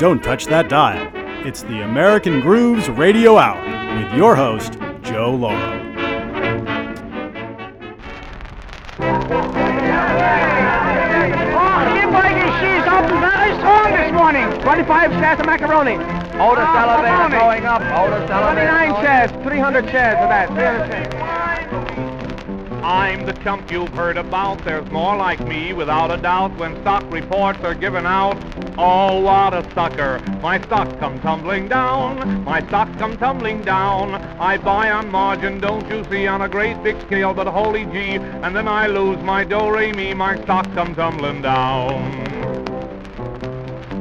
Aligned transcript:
Don't 0.00 0.22
touch 0.24 0.46
that 0.46 0.70
dial. 0.70 1.10
It's 1.46 1.60
the 1.60 1.82
American 1.82 2.40
Grooves 2.40 2.88
Radio 2.88 3.36
Hour 3.36 3.60
with 4.02 4.10
your 4.14 4.34
host, 4.34 4.78
Joe 5.02 5.34
Lauro. 5.34 5.78
Oh, 10.92 11.84
Jim 11.94 12.10
Mikey, 12.12 12.48
she's 12.60 12.84
open 12.90 13.20
very 13.20 13.54
strong 13.58 13.92
this 13.92 14.12
morning. 14.12 14.50
25 14.62 15.12
shares 15.12 15.40
of 15.40 15.46
macaroni. 15.46 15.94
Otis 15.94 16.08
Oh, 16.40 16.54
ah, 16.58 16.82
elevator 16.82 17.28
macaroni. 17.28 17.60
going 17.60 17.66
up. 17.66 17.82
Otis 17.82 18.30
elevator. 18.30 18.68
29 18.68 18.90
going 18.90 19.04
shares, 19.04 19.30
300 19.44 19.90
shares 19.90 20.18
of 20.18 20.28
that. 20.28 20.48
300 20.48 20.90
shares. 20.90 21.10
I'm 22.82 23.26
the 23.26 23.32
chump 23.44 23.70
you've 23.70 23.90
heard 23.90 24.16
about. 24.16 24.64
There's 24.64 24.90
more 24.90 25.14
like 25.16 25.40
me, 25.46 25.72
without 25.72 26.10
a 26.10 26.16
doubt, 26.16 26.56
when 26.56 26.80
stock 26.80 27.04
reports 27.12 27.60
are 27.62 27.74
given 27.74 28.06
out. 28.06 28.36
Oh, 28.82 29.20
what 29.20 29.52
a 29.52 29.62
sucker. 29.74 30.20
My 30.40 30.58
stock 30.64 30.98
come 30.98 31.20
tumbling 31.20 31.68
down. 31.68 32.44
My 32.44 32.66
stock 32.68 32.88
come 32.98 33.18
tumbling 33.18 33.60
down. 33.60 34.14
I 34.40 34.56
buy 34.56 34.90
on 34.90 35.10
margin, 35.10 35.60
don't 35.60 35.86
you 35.90 36.02
see, 36.10 36.26
on 36.26 36.40
a 36.40 36.48
great 36.48 36.82
big 36.82 36.96
scale, 37.06 37.34
but 37.34 37.46
holy 37.46 37.84
gee, 37.84 38.16
and 38.16 38.56
then 38.56 38.66
I 38.66 38.86
lose 38.86 39.18
my 39.22 39.44
do-re-mi. 39.44 40.14
My 40.14 40.42
stock 40.44 40.64
come 40.74 40.94
tumbling 40.94 41.42
down. 41.42 42.29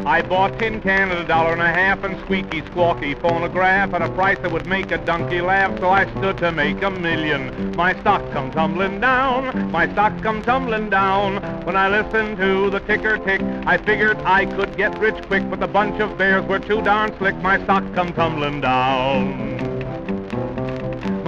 I 0.09 0.23
bought 0.23 0.58
tin 0.58 0.81
can 0.81 1.12
at 1.12 1.20
a 1.20 1.27
dollar 1.27 1.54
and 1.54 1.62
a 1.62 1.68
half 1.68 2.04
and 2.04 2.20
squeaky 2.22 2.63
squawky 2.63 3.13
phonograph 3.22 3.94
at 3.94 4.02
a 4.02 4.09
price 4.13 4.40
that 4.40 4.52
would 4.52 4.66
make 4.66 4.90
a 4.90 4.98
donkey 4.98 5.40
laugh, 5.40 5.80
so 5.80 5.91
I 5.91 6.09
stood 6.17 6.39
to 6.39 6.52
make 6.52 6.81
a 6.81 6.89
million. 6.89 7.75
My 7.75 7.94
stock 8.02 8.23
come 8.31 8.50
tumbling 8.50 9.00
down, 9.00 9.72
my 9.72 9.88
stock 9.92 10.19
come 10.23 10.42
tumbling 10.42 10.89
down. 10.89 11.36
When 11.64 11.78
I 11.78 11.89
listened 11.89 12.38
to 12.38 12.72
the 12.72 12.80
ticker 12.80 13.19
tick, 13.19 13.39
I 13.67 13.78
figured 13.78 14.17
I 14.25 14.47
could 14.47 14.75
get 14.75 14.97
rich 14.97 15.23
quick, 15.28 15.47
but 15.47 15.59
the 15.59 15.67
bunch 15.67 16.02
of 16.02 16.17
bears 16.17 16.44
were 16.47 16.58
too 16.58 16.81
darn 16.81 17.16
slick. 17.19 17.36
My 17.36 17.64
stock 17.64 17.84
come 17.94 18.12
tumbling 18.12 18.62
down. 18.62 19.59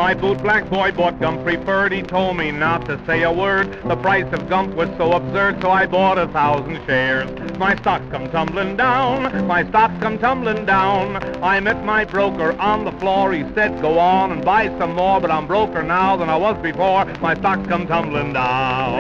My 0.02 0.16
boot 0.16 0.42
black 0.42 0.68
boy 0.68 0.92
bought 0.92 1.20
gum 1.20 1.44
preferred. 1.44 1.92
He 1.92 2.02
told 2.02 2.36
me 2.36 2.52
not 2.52 2.86
to 2.88 3.00
say 3.06 3.22
a 3.22 3.32
word. 3.32 3.72
The 3.88 3.96
price 3.96 4.26
of 4.34 4.50
gum 4.50 4.76
was 4.76 4.90
so 4.98 5.12
absurd, 5.12 5.62
so 5.62 5.70
I 5.70 5.86
bought 5.86 6.18
a 6.18 6.28
thousand 6.30 6.84
shares. 6.88 7.30
My 7.60 7.76
stocks 7.76 8.04
come 8.10 8.28
tumbling 8.32 8.78
down. 8.78 9.46
My 9.46 9.64
stocks 9.70 9.94
come 10.02 10.18
tumbling 10.18 10.66
down. 10.66 11.18
I 11.44 11.60
met 11.60 11.86
my 11.86 12.04
broker 12.04 12.60
on 12.60 12.84
the 12.84 12.92
floor. 12.94 13.32
He 13.32 13.44
said, 13.54 13.80
go 13.80 14.00
on 14.00 14.32
and 14.32 14.44
buy 14.44 14.76
some 14.80 14.96
more, 14.96 15.22
but 15.22 15.30
I'm 15.30 15.46
broker 15.46 15.84
now 15.84 16.18
than 16.18 16.32
I 16.32 16.36
was 16.36 16.58
before. 16.64 17.06
My 17.22 17.36
stocks 17.36 17.68
come 17.68 17.86
tumbling 17.86 18.34
down. 18.34 18.98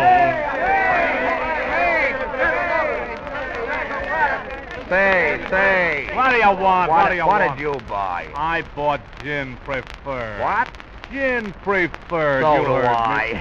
Say, 4.87 5.43
say. 5.49 6.09
What 6.13 6.31
do 6.31 6.37
you 6.37 6.47
want? 6.47 6.91
What, 6.91 7.03
What, 7.03 7.09
do 7.09 7.15
you 7.15 7.25
what 7.25 7.39
want? 7.41 7.57
did 7.57 7.63
you 7.63 7.73
buy? 7.87 8.27
I 8.35 8.61
bought 8.75 9.01
gin 9.23 9.55
preferred. 9.63 10.41
What? 10.41 10.67
Gin 11.11 11.51
preferred. 11.63 12.41
So 12.41 12.55
you 12.55 12.65
do. 12.65 12.73
I. 12.87 13.33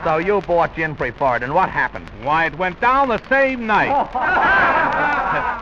so 0.04 0.18
you 0.18 0.40
bought 0.40 0.74
gin 0.74 0.96
preferred, 0.96 1.42
and 1.44 1.54
what 1.54 1.68
happened? 1.68 2.08
Why, 2.22 2.46
it 2.46 2.58
went 2.58 2.80
down 2.80 3.08
the 3.08 3.20
same 3.28 3.66
night. 3.66 3.90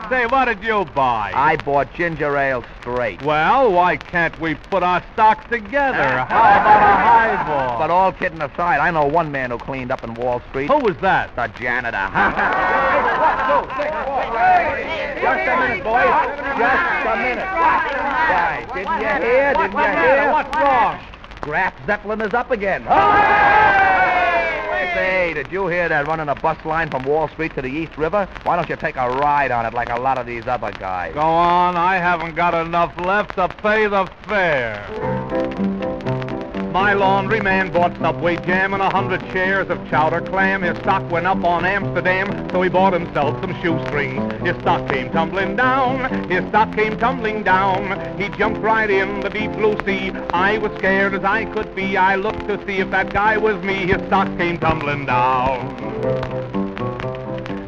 Say, 0.11 0.25
what 0.25 0.43
did 0.43 0.61
you 0.61 0.83
buy? 0.93 1.31
I 1.33 1.55
bought 1.55 1.93
ginger 1.93 2.35
ale 2.35 2.65
straight. 2.81 3.21
Well, 3.21 3.71
why 3.71 3.95
can't 3.95 4.37
we 4.41 4.55
put 4.55 4.83
our 4.83 5.01
stocks 5.13 5.49
together? 5.49 6.03
How 6.27 6.59
about 6.59 6.83
a 6.83 6.97
highball? 6.99 7.79
But 7.79 7.91
all 7.91 8.11
kidding 8.11 8.41
aside, 8.41 8.79
I 8.81 8.91
know 8.91 9.05
one 9.05 9.31
man 9.31 9.51
who 9.51 9.57
cleaned 9.57 9.89
up 9.89 10.03
in 10.03 10.13
Wall 10.15 10.41
Street. 10.49 10.67
Who 10.67 10.79
was 10.79 10.97
that? 10.97 11.33
The 11.37 11.47
janitor. 11.57 11.95
Just 15.21 15.47
a 15.47 15.55
minute, 15.61 15.83
boys. 15.85 16.11
Just 16.59 17.07
a 17.07 17.15
minute. 17.15 17.47
Why, 17.47 18.67
didn't 18.73 18.99
you 18.99 19.07
hear? 19.07 19.53
Didn't 19.53 19.77
you 19.79 19.91
hear? 19.95 20.29
What's 20.33 20.57
wrong? 20.57 20.99
Graf 21.39 21.73
Zeppelin 21.85 22.19
is 22.19 22.33
up 22.33 22.51
again. 22.51 22.83
Say, 24.93 25.33
did 25.33 25.49
you 25.51 25.67
hear 25.67 25.87
they're 25.87 26.03
running 26.03 26.27
a 26.27 26.35
bus 26.35 26.57
line 26.65 26.89
from 26.89 27.03
Wall 27.03 27.29
Street 27.29 27.55
to 27.55 27.61
the 27.61 27.69
East 27.69 27.97
River? 27.97 28.27
Why 28.43 28.57
don't 28.57 28.67
you 28.67 28.75
take 28.75 28.97
a 28.97 29.09
ride 29.09 29.49
on 29.49 29.65
it 29.65 29.73
like 29.73 29.89
a 29.89 29.97
lot 29.97 30.17
of 30.17 30.25
these 30.25 30.47
other 30.47 30.71
guys? 30.71 31.13
Go 31.13 31.21
on, 31.21 31.77
I 31.77 31.95
haven't 31.95 32.35
got 32.35 32.53
enough 32.53 32.97
left 32.99 33.35
to 33.35 33.47
pay 33.47 33.87
the 33.87 34.05
fare. 34.27 36.10
My 36.71 36.93
laundryman 36.93 37.73
bought 37.73 37.97
Subway 37.97 38.37
jam 38.37 38.73
and 38.73 38.81
a 38.81 38.89
hundred 38.89 39.21
shares 39.33 39.69
of 39.69 39.77
chowder 39.89 40.21
clam. 40.21 40.61
His 40.61 40.77
stock 40.77 41.11
went 41.11 41.27
up 41.27 41.43
on 41.43 41.65
Amsterdam, 41.65 42.49
so 42.49 42.61
he 42.61 42.69
bought 42.69 42.93
himself 42.93 43.41
some 43.41 43.53
shoestrings. 43.61 44.41
His 44.41 44.55
stock 44.61 44.89
came 44.89 45.11
tumbling 45.11 45.57
down. 45.57 46.29
His 46.29 46.47
stock 46.47 46.73
came 46.73 46.97
tumbling 46.97 47.43
down. 47.43 48.17
He 48.17 48.29
jumped 48.37 48.61
right 48.61 48.89
in 48.89 49.19
the 49.19 49.29
deep 49.29 49.51
blue 49.51 49.77
sea. 49.85 50.11
I 50.33 50.59
was 50.59 50.71
scared 50.77 51.13
as 51.13 51.25
I 51.25 51.43
could 51.43 51.75
be. 51.75 51.97
I 51.97 52.15
looked 52.15 52.47
to 52.47 52.57
see 52.65 52.77
if 52.77 52.89
that 52.91 53.11
guy 53.11 53.35
was 53.35 53.61
me. 53.63 53.87
His 53.87 54.01
stock 54.07 54.29
came 54.37 54.57
tumbling 54.57 55.05
down. 55.05 56.60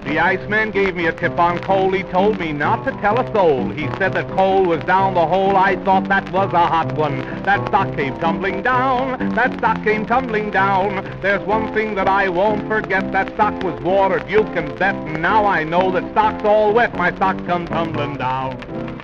The 0.06 0.20
Iceman 0.20 0.72
gave 0.72 0.96
me 0.96 1.08
a 1.08 1.14
tip 1.14 1.40
on 1.40 1.60
coal. 1.60 1.92
He 1.94 2.04
told 2.04 2.38
me 2.38 2.52
not 2.52 2.84
to 2.84 2.92
tell 3.00 3.20
a 3.20 3.34
soul. 3.34 3.70
He 3.70 3.88
said 3.98 4.14
that 4.14 4.28
coal 4.36 4.66
was 4.66 4.84
down 4.84 5.14
the 5.14 5.26
hole. 5.26 5.56
I 5.56 5.78
thought 5.86 6.10
that 6.10 6.30
was 6.32 6.52
a 6.52 6.68
hot 6.68 6.96
one. 6.98 7.22
That 7.44 7.66
stock 7.70 7.96
came 7.96 8.20
tumbling 8.20 8.62
down. 8.62 9.34
That 9.34 9.58
stock 9.58 9.82
came 9.84 10.06
tumbling 10.06 10.52
down. 10.52 11.04
There's 11.22 11.42
one 11.48 11.74
thing 11.74 11.96
that 11.96 12.10
I 12.10 12.28
won't 12.28 12.68
forget. 12.68 13.14
That 13.14 13.34
stock 13.34 13.64
was 13.64 13.82
watered. 13.82 14.30
You 14.30 14.44
can 14.44 14.76
bet. 14.78 14.94
Now 15.20 15.46
I 15.46 15.64
know 15.64 15.90
that 15.92 16.12
stock's 16.12 16.44
all 16.44 16.74
wet. 16.74 16.96
My 16.98 17.16
stock 17.16 17.38
come 17.46 17.66
tumbling 17.66 18.18
down. 18.18 19.02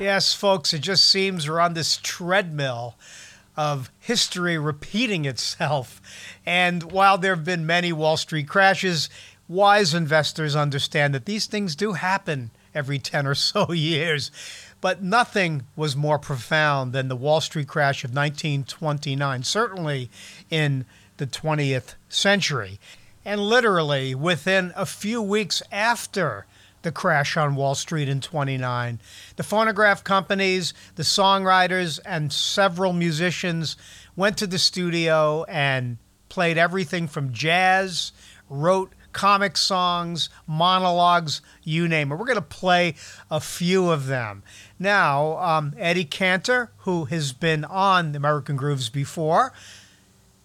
Yes, 0.00 0.34
folks, 0.34 0.74
it 0.74 0.80
just 0.80 1.08
seems 1.08 1.48
we're 1.48 1.60
on 1.60 1.74
this 1.74 1.98
treadmill 2.02 2.96
of 3.56 3.90
history 4.00 4.58
repeating 4.58 5.24
itself. 5.24 6.02
And 6.44 6.92
while 6.92 7.16
there 7.16 7.34
have 7.34 7.44
been 7.44 7.64
many 7.64 7.92
Wall 7.92 8.16
Street 8.16 8.48
crashes, 8.48 9.08
wise 9.48 9.94
investors 9.94 10.56
understand 10.56 11.14
that 11.14 11.24
these 11.24 11.46
things 11.46 11.76
do 11.76 11.92
happen 11.92 12.50
every 12.74 12.98
10 13.00 13.26
or 13.26 13.34
so 13.34 13.72
years. 13.72 14.30
But 14.80 15.02
nothing 15.02 15.64
was 15.74 15.96
more 15.96 16.18
profound 16.18 16.92
than 16.92 17.08
the 17.08 17.16
Wall 17.16 17.40
Street 17.40 17.66
crash 17.66 18.04
of 18.04 18.10
1929, 18.10 19.42
certainly 19.42 20.10
in 20.50 20.84
the 21.16 21.26
20th 21.26 21.94
century. 22.08 22.78
And 23.24 23.40
literally 23.40 24.14
within 24.14 24.72
a 24.76 24.86
few 24.86 25.20
weeks 25.22 25.62
after 25.72 26.46
the 26.86 26.92
crash 26.92 27.36
on 27.36 27.56
Wall 27.56 27.74
Street 27.74 28.08
in 28.08 28.20
29. 28.20 29.00
The 29.34 29.42
phonograph 29.42 30.04
companies, 30.04 30.72
the 30.94 31.02
songwriters, 31.02 31.98
and 32.06 32.32
several 32.32 32.92
musicians 32.92 33.76
went 34.14 34.38
to 34.38 34.46
the 34.46 34.58
studio 34.58 35.44
and 35.48 35.98
played 36.28 36.56
everything 36.56 37.08
from 37.08 37.32
jazz, 37.32 38.12
wrote 38.48 38.92
comic 39.16 39.56
songs, 39.56 40.28
monologues, 40.46 41.40
you 41.64 41.88
name 41.88 42.12
it. 42.12 42.16
We're 42.16 42.26
going 42.26 42.34
to 42.36 42.42
play 42.42 42.94
a 43.30 43.40
few 43.40 43.88
of 43.88 44.08
them. 44.08 44.42
Now, 44.78 45.38
um, 45.38 45.72
Eddie 45.78 46.04
Cantor, 46.04 46.70
who 46.80 47.06
has 47.06 47.32
been 47.32 47.64
on 47.64 48.14
American 48.14 48.56
Grooves 48.56 48.90
before, 48.90 49.54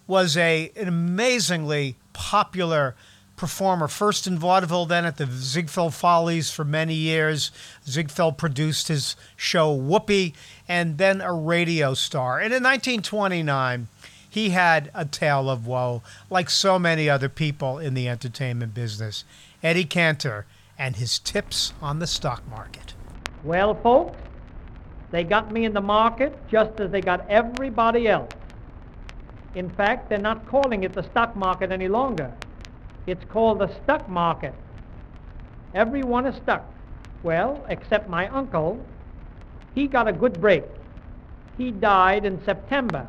was 0.08 0.38
a 0.38 0.72
an 0.78 0.88
amazingly 0.88 1.98
popular 2.14 2.96
performer, 3.36 3.90
first 3.90 4.26
in 4.26 4.40
vaudeville, 4.40 4.86
then 4.86 5.04
at 5.04 5.18
the 5.18 5.26
Ziegfeld 5.26 5.94
Follies 5.94 6.50
for 6.50 6.64
many 6.64 6.94
years. 6.94 7.52
Ziegfeld 7.86 8.38
produced 8.38 8.88
his 8.88 9.18
show 9.36 9.74
Whoopee, 9.74 10.34
and 10.70 10.98
then 10.98 11.20
a 11.20 11.34
radio 11.34 11.94
star. 11.94 12.40
And 12.40 12.54
in 12.54 12.64
1929, 12.64 13.88
he 14.32 14.52
had 14.52 14.90
a 14.94 15.04
tale 15.04 15.50
of 15.50 15.68
woe, 15.68 16.02
like 16.30 16.50
so 16.50 16.80
many 16.80 17.10
other 17.10 17.28
people 17.28 17.78
in 17.78 17.94
the 17.96 18.08
entertainment 18.08 18.74
business. 18.74 19.26
Eddie 19.62 19.84
Cantor 19.84 20.46
and 20.80 20.96
his 20.96 21.20
tips 21.20 21.74
on 21.82 22.00
the 22.00 22.08
stock 22.08 22.42
market. 22.50 22.94
Well, 23.44 23.76
folks, 23.76 24.18
they 25.12 25.26
got 25.26 25.52
me 25.52 25.66
in 25.66 25.74
the 25.74 25.82
market 25.82 26.34
just 26.50 26.80
as 26.80 26.92
they 26.92 27.02
got 27.02 27.30
everybody 27.30 28.08
else. 28.08 28.32
In 29.54 29.70
fact, 29.70 30.08
they're 30.08 30.18
not 30.18 30.48
calling 30.48 30.86
it 30.86 30.94
the 30.94 31.04
stock 31.04 31.36
market 31.36 31.70
any 31.70 31.90
longer. 31.90 32.32
It's 33.08 33.26
called 33.26 33.60
the 33.60 33.70
stuck 33.84 34.08
market. 34.08 34.54
Everyone 35.74 36.26
is 36.26 36.38
stuck. 36.38 36.66
Well, 37.22 37.66
except 37.68 38.10
my 38.10 38.30
uncle. 38.30 38.80
He 39.76 39.88
got 39.88 40.08
a 40.08 40.14
good 40.14 40.40
break. 40.40 40.64
He 41.58 41.72
died 41.72 42.24
in 42.24 42.42
September. 42.46 43.06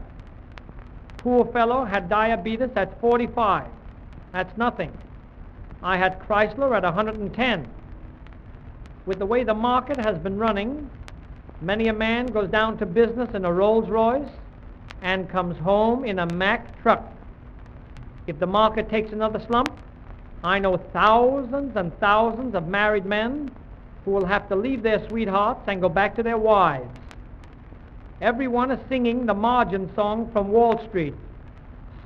Poor 1.22 1.44
fellow 1.52 1.84
had 1.84 2.08
diabetes 2.08 2.70
at 2.74 3.00
45. 3.00 3.66
That's 4.32 4.56
nothing. 4.58 4.92
I 5.82 5.96
had 5.96 6.20
Chrysler 6.20 6.76
at 6.76 6.82
110. 6.82 7.68
With 9.06 9.18
the 9.18 9.26
way 9.26 9.44
the 9.44 9.54
market 9.54 9.98
has 9.98 10.18
been 10.18 10.38
running, 10.38 10.90
many 11.60 11.88
a 11.88 11.92
man 11.92 12.26
goes 12.32 12.50
down 12.50 12.76
to 12.78 12.86
business 12.86 13.28
in 13.34 13.44
a 13.44 13.52
Rolls 13.52 13.88
Royce 13.88 14.30
and 15.02 15.30
comes 15.30 15.56
home 15.58 16.04
in 16.04 16.18
a 16.18 16.26
Mack 16.26 16.82
truck. 16.82 17.04
If 18.26 18.38
the 18.40 18.46
market 18.46 18.90
takes 18.90 19.12
another 19.12 19.40
slump, 19.46 19.72
I 20.42 20.58
know 20.58 20.76
thousands 20.76 21.76
and 21.76 21.96
thousands 22.00 22.54
of 22.56 22.66
married 22.66 23.06
men 23.06 23.50
who 24.04 24.10
will 24.10 24.26
have 24.26 24.48
to 24.48 24.56
leave 24.56 24.82
their 24.82 25.06
sweethearts 25.08 25.60
and 25.68 25.80
go 25.80 25.88
back 25.88 26.16
to 26.16 26.22
their 26.22 26.38
wives. 26.38 26.88
Everyone 28.22 28.70
is 28.70 28.78
singing 28.88 29.26
the 29.26 29.34
margin 29.34 29.92
song 29.96 30.30
from 30.32 30.52
Wall 30.52 30.80
Street. 30.88 31.12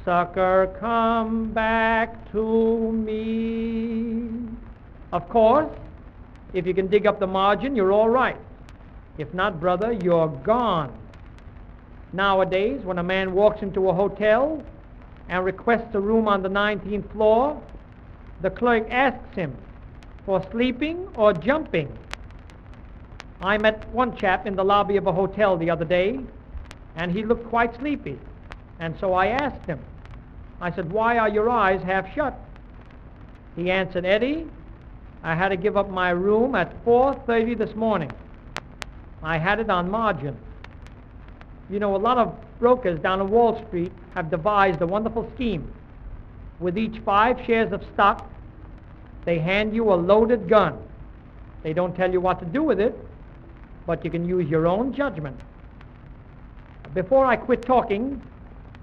Sucker, 0.03 0.75
come 0.81 1.53
back 1.53 2.33
to 2.33 2.91
me. 2.91 4.49
Of 5.13 5.29
course, 5.29 5.69
if 6.55 6.67
you 6.67 6.73
can 6.73 6.87
dig 6.87 7.07
up 7.07 7.21
the 7.21 7.27
margin, 7.27 7.77
you're 7.77 7.93
all 7.93 8.09
right. 8.09 8.39
If 9.19 9.35
not, 9.35 9.61
brother, 9.61 9.93
you're 9.93 10.29
gone. 10.29 10.99
Nowadays, 12.15 12.81
when 12.83 12.97
a 12.97 13.03
man 13.03 13.35
walks 13.35 13.61
into 13.61 13.91
a 13.91 13.93
hotel 13.93 14.65
and 15.29 15.45
requests 15.45 15.95
a 15.95 16.01
room 16.01 16.29
on 16.29 16.43
the 16.43 16.49
19th 16.49 17.13
floor, 17.13 17.63
the 18.41 18.49
clerk 18.49 18.87
asks 18.91 19.37
him 19.37 19.55
for 20.25 20.43
sleeping 20.51 21.09
or 21.15 21.35
jumping. 21.35 21.93
I 23.41 23.59
met 23.59 23.89
one 23.91 24.17
chap 24.17 24.47
in 24.47 24.57
the 24.57 24.65
lobby 24.65 24.97
of 24.97 25.07
a 25.07 25.13
hotel 25.13 25.57
the 25.57 25.71
other 25.71 25.85
day, 25.85 26.19
and 26.97 27.13
he 27.13 27.25
looked 27.25 27.49
quite 27.49 27.77
sleepy. 27.79 28.19
And 28.81 28.95
so 28.99 29.13
I 29.13 29.27
asked 29.27 29.67
him, 29.67 29.79
I 30.61 30.71
said, 30.71 30.91
Why 30.91 31.19
are 31.19 31.29
your 31.29 31.51
eyes 31.51 31.83
half 31.83 32.13
shut? 32.15 32.39
He 33.57 33.71
answered, 33.71 34.05
Eddie, 34.05 34.47
I 35.23 35.35
had 35.35 35.49
to 35.49 35.57
give 35.57 35.77
up 35.77 35.91
my 35.91 36.11
room 36.11 36.55
at 36.55 36.85
4.30 36.85 37.59
this 37.59 37.75
morning. 37.75 38.13
I 39.23 39.39
had 39.39 39.61
it 39.61 39.71
on 39.71 39.91
margin. 39.91 40.37
You 41.69 41.81
know, 41.81 41.97
a 41.97 41.99
lot 41.99 42.17
of 42.17 42.35
brokers 42.59 43.01
down 43.01 43.21
on 43.21 43.31
Wall 43.31 43.63
Street 43.67 43.93
have 44.15 44.31
devised 44.31 44.81
a 44.81 44.87
wonderful 44.87 45.31
scheme. 45.35 45.71
With 46.61 46.79
each 46.79 46.99
five 47.01 47.45
shares 47.45 47.73
of 47.73 47.85
stock, 47.95 48.31
they 49.25 49.39
hand 49.39 49.75
you 49.75 49.93
a 49.93 49.95
loaded 49.95 50.49
gun. 50.49 50.79
They 51.63 51.73
don't 51.73 51.95
tell 51.97 52.11
you 52.11 52.21
what 52.21 52.39
to 52.39 52.47
do 52.47 52.63
with 52.63 52.81
it, 52.81 52.97
but 53.87 54.05
you 54.05 54.11
can 54.11 54.29
use 54.29 54.49
your 54.49 54.67
own 54.67 54.93
judgment. 54.93 55.41
Before 56.95 57.25
I 57.27 57.37
quit 57.37 57.63
talking, 57.63 58.21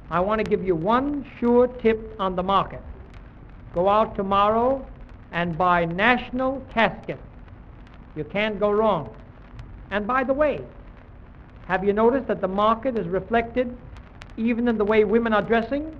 I 0.09 0.19
want 0.19 0.39
to 0.39 0.43
give 0.43 0.63
you 0.63 0.75
one 0.75 1.25
sure 1.39 1.67
tip 1.67 2.15
on 2.19 2.35
the 2.35 2.43
market. 2.43 2.81
Go 3.73 3.89
out 3.89 4.15
tomorrow 4.15 4.85
and 5.31 5.57
buy 5.57 5.85
National 5.85 6.61
Casket. 6.71 7.19
You 8.15 8.23
can't 8.23 8.59
go 8.59 8.71
wrong. 8.71 9.13
And 9.91 10.05
by 10.05 10.23
the 10.23 10.33
way, 10.33 10.61
have 11.67 11.83
you 11.83 11.93
noticed 11.93 12.27
that 12.27 12.41
the 12.41 12.47
market 12.47 12.97
is 12.97 13.07
reflected 13.07 13.75
even 14.37 14.67
in 14.67 14.77
the 14.77 14.85
way 14.85 15.03
women 15.03 15.33
are 15.33 15.41
dressing? 15.41 15.95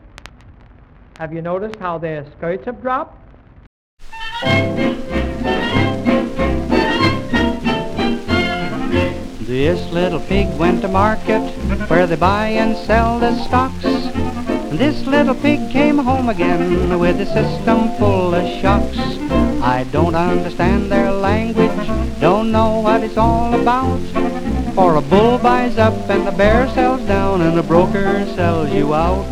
Have 1.17 1.33
you 1.33 1.41
noticed 1.41 1.77
how 1.77 1.97
their 1.97 2.25
skirts 2.37 2.65
have 2.65 2.81
dropped? 2.81 3.19
This 9.45 9.91
little 9.91 10.21
pig 10.21 10.47
went 10.57 10.83
to 10.83 10.87
market 10.87 11.41
where 11.89 12.07
they 12.07 12.15
buy 12.15 12.47
and 12.47 12.77
sell 12.77 13.19
the 13.19 13.37
stocks. 13.43 13.83
This 14.71 15.05
little 15.05 15.35
pig 15.35 15.69
came 15.69 15.97
home 15.97 16.29
again 16.29 16.97
with 16.97 17.19
a 17.19 17.25
system 17.25 17.89
full 17.97 18.33
of 18.33 18.61
shocks. 18.61 18.97
I 19.61 19.85
don't 19.91 20.15
understand 20.15 20.89
their 20.89 21.11
language, 21.11 21.89
don't 22.21 22.53
know 22.53 22.79
what 22.79 23.03
it's 23.03 23.17
all 23.17 23.53
about. 23.53 23.99
For 24.75 24.95
a 24.95 25.01
bull 25.01 25.37
buys 25.39 25.77
up 25.77 26.09
and 26.09 26.25
the 26.25 26.31
bear 26.31 26.69
sells 26.69 27.01
down 27.01 27.41
and 27.41 27.57
the 27.57 27.63
broker 27.63 28.25
sells 28.35 28.71
you 28.71 28.93
out. 28.93 29.25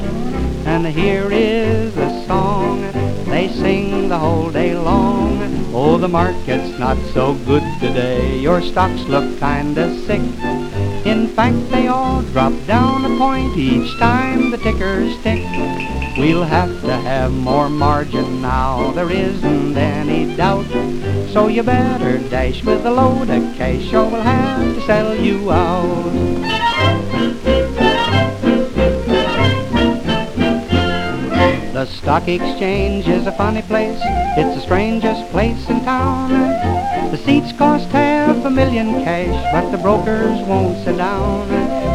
And 0.66 0.86
here 0.88 1.30
is 1.32 1.96
the 1.96 2.26
song 2.28 3.01
they 3.42 3.54
sing 3.54 4.08
the 4.08 4.20
whole 4.20 4.52
day 4.52 4.76
long. 4.76 5.40
Oh, 5.74 5.98
the 5.98 6.08
market's 6.08 6.78
not 6.78 6.98
so 7.12 7.34
good 7.34 7.64
today. 7.80 8.38
Your 8.38 8.62
stocks 8.62 9.02
look 9.08 9.40
kinda 9.40 9.98
sick. 10.06 10.22
In 11.06 11.28
fact, 11.36 11.72
they 11.72 11.88
all 11.88 12.22
drop 12.22 12.54
down 12.68 13.04
a 13.04 13.18
point 13.18 13.58
each 13.58 13.98
time 13.98 14.52
the 14.52 14.60
tickers 14.60 15.16
tick. 15.24 15.42
We'll 16.20 16.44
have 16.44 16.82
to 16.82 16.94
have 17.10 17.32
more 17.32 17.68
margin 17.68 18.44
now, 18.44 18.92
there 18.92 19.10
isn't 19.10 19.76
any 19.76 20.36
doubt. 20.36 20.70
So 21.34 21.48
you 21.48 21.64
better 21.64 22.20
dash 22.30 22.64
with 22.64 22.86
a 22.86 22.92
load 22.92 23.32
of 23.32 23.58
cash 23.58 23.92
or 23.92 24.06
we'll 24.06 24.22
have 24.22 24.76
to 24.76 24.82
sell 24.86 25.16
you 25.16 25.52
out. 25.52 27.61
The 31.82 31.88
stock 31.88 32.28
exchange 32.28 33.08
is 33.08 33.26
a 33.26 33.32
funny 33.32 33.64
place. 33.64 34.00
It's 34.38 34.54
the 34.54 34.62
strangest 34.62 35.32
place 35.32 35.68
in 35.68 35.84
town. 35.84 36.30
The 37.10 37.18
seats 37.18 37.54
cost 37.54 37.88
half 37.88 38.46
a 38.46 38.52
million 38.52 39.04
cash, 39.04 39.52
but 39.52 39.72
the 39.72 39.80
brokers 39.80 40.48
won't 40.48 40.78
sit 40.86 40.98
down. 40.98 41.50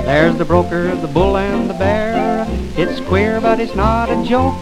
There's 0.05 0.37
the 0.38 0.44
broker, 0.44 0.93
the 0.97 1.06
bull, 1.06 1.37
and 1.37 1.71
the 1.71 1.75
bear. 1.75 2.49
It's 2.77 2.99
queer, 3.06 3.41
but 3.41 3.61
it's 3.61 3.77
not 3.77 4.11
a 4.11 4.21
joke. 4.25 4.61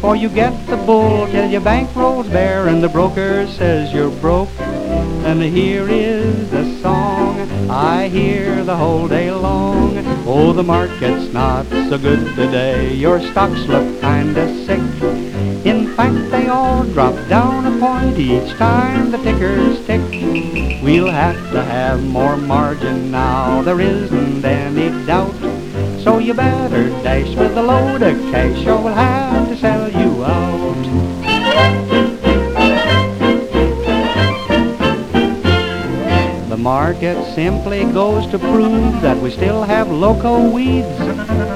For 0.00 0.16
you 0.16 0.30
get 0.30 0.54
the 0.68 0.78
bull 0.78 1.26
till 1.26 1.50
your 1.50 1.60
bankrolls 1.60 2.32
bare, 2.32 2.68
and 2.68 2.82
the 2.82 2.88
broker 2.88 3.46
says 3.58 3.92
you're 3.92 4.08
broke. 4.08 4.48
And 5.26 5.42
here 5.42 5.88
is 5.88 6.50
the 6.50 6.64
song 6.80 7.40
I 7.68 8.08
hear 8.08 8.62
the 8.64 8.76
whole 8.76 9.08
day 9.08 9.30
long. 9.30 9.98
Oh, 10.26 10.52
the 10.52 10.62
market's 10.62 11.32
not 11.32 11.66
so 11.66 11.98
good 11.98 12.34
today. 12.36 12.94
Your 12.94 13.20
stocks 13.20 13.60
look 13.66 14.00
kinda 14.00 14.46
sick. 14.64 14.80
In 15.64 15.94
fact, 15.96 16.30
they 16.30 16.46
all 16.46 16.84
drop 16.84 17.14
down 17.28 17.66
a 17.66 17.78
point 17.78 18.18
each 18.18 18.54
time 18.56 19.10
the 19.10 19.18
tickers 19.18 19.84
tick. 19.84 20.00
We'll 20.82 21.10
have 21.10 21.50
to 21.50 21.62
have 21.62 22.04
more 22.04 22.36
margin 22.36 23.10
now. 23.10 23.62
There 23.62 23.80
isn't 23.80 24.44
any 24.44 25.06
doubt. 25.06 25.34
So 26.04 26.18
you 26.18 26.34
better 26.34 26.88
dash 27.02 27.34
with 27.34 27.58
a 27.58 27.62
load 27.62 28.02
of 28.02 28.16
cash 28.30 28.64
or 28.66 28.80
we'll 28.80 28.94
have 28.94 29.48
to 29.48 29.56
sell 29.56 29.90
you 29.90 30.24
out. 30.24 31.95
Market 36.66 37.16
simply 37.32 37.84
goes 37.92 38.26
to 38.26 38.40
prove 38.40 39.00
that 39.00 39.16
we 39.22 39.30
still 39.30 39.62
have 39.62 39.88
local 39.88 40.50
weeds. 40.50 40.98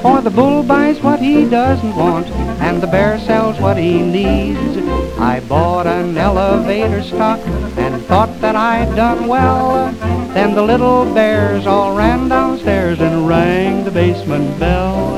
For 0.03 0.21
the 0.21 0.31
bull 0.31 0.63
buys 0.63 1.03
what 1.03 1.19
he 1.19 1.51
doesn't 1.51 1.97
want, 1.97 2.29
and 2.63 2.81
the 2.81 2.87
bear 2.87 3.19
sells 3.19 3.59
what 3.59 3.77
he 3.77 4.03
needs. 4.03 4.77
I 5.19 5.41
bought 5.49 5.89
an 5.89 6.17
elevator 6.17 7.03
stock 7.03 7.41
and 7.77 8.01
thought 8.05 8.41
that 8.41 8.55
I'd 8.55 8.95
done 8.95 9.27
well. 9.27 9.91
Then 10.33 10.55
the 10.55 10.63
little 10.63 11.13
bears 11.13 11.67
all 11.67 11.97
ran 11.97 12.29
downstairs 12.29 13.01
and 13.01 13.27
rang 13.27 13.83
the 13.83 13.91
basement 13.91 14.61
bell. 14.61 15.17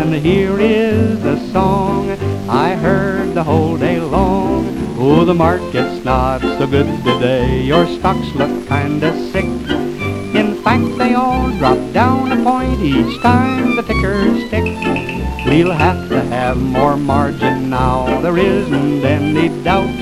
And 0.00 0.14
here 0.14 0.58
is 0.58 1.22
the 1.22 1.38
song 1.52 2.08
I 2.48 2.76
heard 2.76 3.34
the 3.34 3.44
whole 3.44 3.76
day 3.76 4.00
long. 4.00 4.53
Oh, 5.06 5.22
the 5.26 5.34
market's 5.34 6.02
not 6.02 6.40
so 6.40 6.66
good 6.66 6.88
today. 7.04 7.60
Your 7.60 7.84
stocks 7.86 8.26
look 8.36 8.66
kinda 8.66 9.12
sick. 9.30 9.44
In 10.32 10.56
fact, 10.64 10.96
they 10.96 11.12
all 11.12 11.50
drop 11.58 11.76
down 11.92 12.32
a 12.32 12.42
point 12.42 12.80
each 12.80 13.20
time 13.20 13.76
the 13.76 13.82
tickers 13.82 14.48
tick. 14.48 14.64
We'll 15.44 15.76
have 15.76 16.08
to 16.08 16.22
have 16.32 16.56
more 16.56 16.96
margin 16.96 17.68
now. 17.68 18.18
There 18.22 18.38
isn't 18.38 19.04
any 19.04 19.50
doubt. 19.62 19.92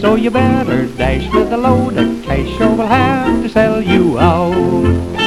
So 0.00 0.16
you 0.16 0.32
better 0.32 0.86
dash 0.86 1.32
with 1.32 1.52
a 1.52 1.56
load 1.56 1.96
of 1.96 2.24
cash 2.24 2.50
or 2.60 2.74
we'll 2.74 2.88
have 2.88 3.44
to 3.44 3.48
sell 3.48 3.80
you 3.80 4.18
out. 4.18 5.21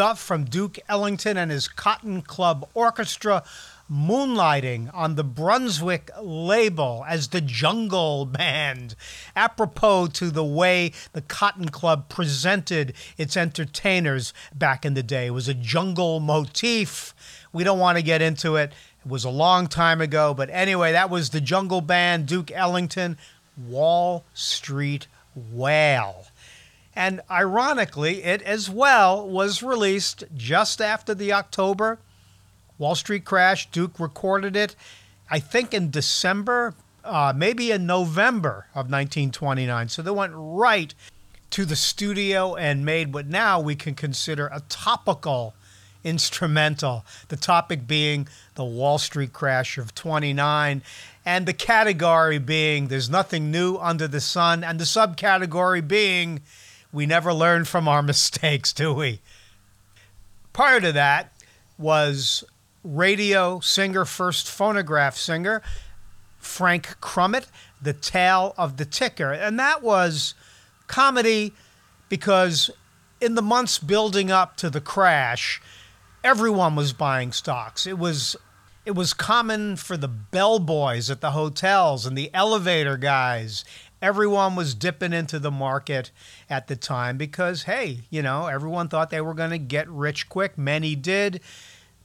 Stuff 0.00 0.18
from 0.18 0.44
Duke 0.44 0.78
Ellington 0.88 1.36
and 1.36 1.50
his 1.50 1.68
Cotton 1.68 2.22
Club 2.22 2.66
Orchestra 2.72 3.42
moonlighting 3.92 4.88
on 4.94 5.14
the 5.14 5.22
Brunswick 5.22 6.10
label 6.18 7.04
as 7.06 7.28
the 7.28 7.42
Jungle 7.42 8.24
Band, 8.24 8.96
apropos 9.36 10.06
to 10.06 10.30
the 10.30 10.42
way 10.42 10.92
the 11.12 11.20
Cotton 11.20 11.68
Club 11.68 12.08
presented 12.08 12.94
its 13.18 13.36
entertainers 13.36 14.32
back 14.54 14.86
in 14.86 14.94
the 14.94 15.02
day. 15.02 15.26
It 15.26 15.34
was 15.34 15.48
a 15.48 15.54
jungle 15.54 16.18
motif. 16.18 17.14
We 17.52 17.62
don't 17.62 17.78
want 17.78 17.98
to 17.98 18.02
get 18.02 18.22
into 18.22 18.56
it. 18.56 18.72
It 19.04 19.10
was 19.10 19.24
a 19.24 19.30
long 19.30 19.66
time 19.66 20.00
ago, 20.00 20.32
but 20.32 20.48
anyway, 20.48 20.92
that 20.92 21.10
was 21.10 21.28
the 21.28 21.42
Jungle 21.42 21.82
Band, 21.82 22.24
Duke 22.24 22.50
Ellington, 22.50 23.18
Wall 23.58 24.24
Street 24.32 25.08
Wail. 25.34 26.24
And 26.94 27.20
ironically, 27.30 28.24
it 28.24 28.42
as 28.42 28.68
well 28.68 29.26
was 29.28 29.62
released 29.62 30.24
just 30.36 30.80
after 30.80 31.14
the 31.14 31.32
October 31.32 31.98
Wall 32.78 32.94
Street 32.94 33.24
crash. 33.24 33.70
Duke 33.70 34.00
recorded 34.00 34.56
it, 34.56 34.74
I 35.30 35.38
think, 35.38 35.72
in 35.72 35.90
December, 35.90 36.74
uh, 37.04 37.32
maybe 37.36 37.70
in 37.70 37.86
November 37.86 38.66
of 38.70 38.90
1929. 38.90 39.88
So 39.88 40.02
they 40.02 40.10
went 40.10 40.32
right 40.34 40.92
to 41.50 41.64
the 41.64 41.76
studio 41.76 42.54
and 42.54 42.84
made 42.84 43.12
what 43.12 43.26
now 43.26 43.60
we 43.60 43.74
can 43.74 43.94
consider 43.94 44.46
a 44.46 44.62
topical 44.68 45.54
instrumental. 46.04 47.04
The 47.28 47.36
topic 47.36 47.86
being 47.86 48.28
the 48.54 48.64
Wall 48.64 48.98
Street 48.98 49.32
crash 49.32 49.78
of 49.78 49.94
29, 49.94 50.82
and 51.24 51.46
the 51.46 51.52
category 51.52 52.38
being 52.38 52.88
There's 52.88 53.10
Nothing 53.10 53.50
New 53.50 53.76
Under 53.76 54.08
the 54.08 54.20
Sun, 54.20 54.64
and 54.64 54.80
the 54.80 54.84
subcategory 54.84 55.86
being 55.86 56.40
We 56.92 57.06
Never 57.06 57.32
Learn 57.32 57.64
from 57.64 57.88
Our 57.88 58.02
Mistakes, 58.02 58.72
do 58.72 58.92
we? 58.92 59.20
Prior 60.52 60.80
to 60.80 60.92
that 60.92 61.32
was 61.78 62.44
radio 62.82 63.60
singer, 63.60 64.04
first 64.04 64.48
phonograph 64.48 65.16
singer, 65.16 65.62
Frank 66.38 66.96
Crumit, 67.00 67.46
The 67.80 67.92
Tale 67.92 68.54
of 68.56 68.76
the 68.76 68.84
Ticker. 68.84 69.32
And 69.32 69.58
that 69.58 69.82
was 69.82 70.34
comedy 70.86 71.52
because 72.08 72.70
in 73.20 73.34
the 73.34 73.42
months 73.42 73.78
building 73.78 74.30
up 74.30 74.56
to 74.56 74.70
the 74.70 74.80
crash, 74.80 75.60
everyone 76.24 76.74
was 76.74 76.92
buying 76.92 77.32
stocks. 77.32 77.86
It 77.86 77.98
was 77.98 78.36
it 78.86 78.94
was 78.94 79.12
common 79.12 79.76
for 79.76 79.96
the 79.96 80.08
bellboys 80.08 81.10
at 81.10 81.20
the 81.20 81.32
hotels 81.32 82.06
and 82.06 82.16
the 82.16 82.30
elevator 82.32 82.96
guys. 82.96 83.64
Everyone 84.02 84.56
was 84.56 84.74
dipping 84.74 85.12
into 85.12 85.38
the 85.38 85.50
market 85.50 86.10
at 86.48 86.68
the 86.68 86.76
time 86.76 87.16
because, 87.16 87.64
hey, 87.64 88.00
you 88.10 88.22
know, 88.22 88.46
everyone 88.46 88.88
thought 88.88 89.10
they 89.10 89.20
were 89.20 89.34
going 89.34 89.50
to 89.50 89.58
get 89.58 89.88
rich 89.88 90.28
quick. 90.28 90.56
Many 90.56 90.94
did 90.94 91.40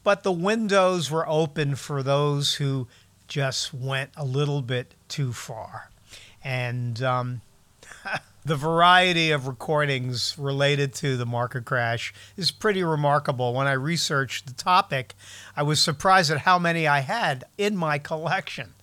but 0.06 0.22
the 0.22 0.32
windows 0.32 1.10
were 1.10 1.28
open 1.28 1.76
for 1.76 2.04
those 2.04 2.54
who 2.54 2.88
just 3.28 3.74
went 3.74 4.12
a 4.16 4.24
little 4.24 4.62
bit 4.62 4.94
too 5.08 5.34
far. 5.34 5.90
And 6.44 7.02
um, 7.02 7.42
the 8.46 8.56
variety 8.56 9.32
of 9.32 9.48
recordings 9.48 10.36
related 10.38 10.94
to 10.94 11.18
the 11.18 11.26
market 11.26 11.66
crash 11.66 12.14
is 12.38 12.52
pretty 12.52 12.84
remarkable. 12.84 13.56
When 13.56 13.66
I 13.66 13.72
researched 13.72 14.46
the 14.46 14.54
topic, 14.54 15.16
I 15.58 15.64
was 15.64 15.82
surprised 15.82 16.30
at 16.30 16.42
how 16.42 16.60
many 16.60 16.88
I 16.88 17.00
had 17.00 17.44
in 17.58 17.76
my 17.76 17.98
collection. 18.12 18.75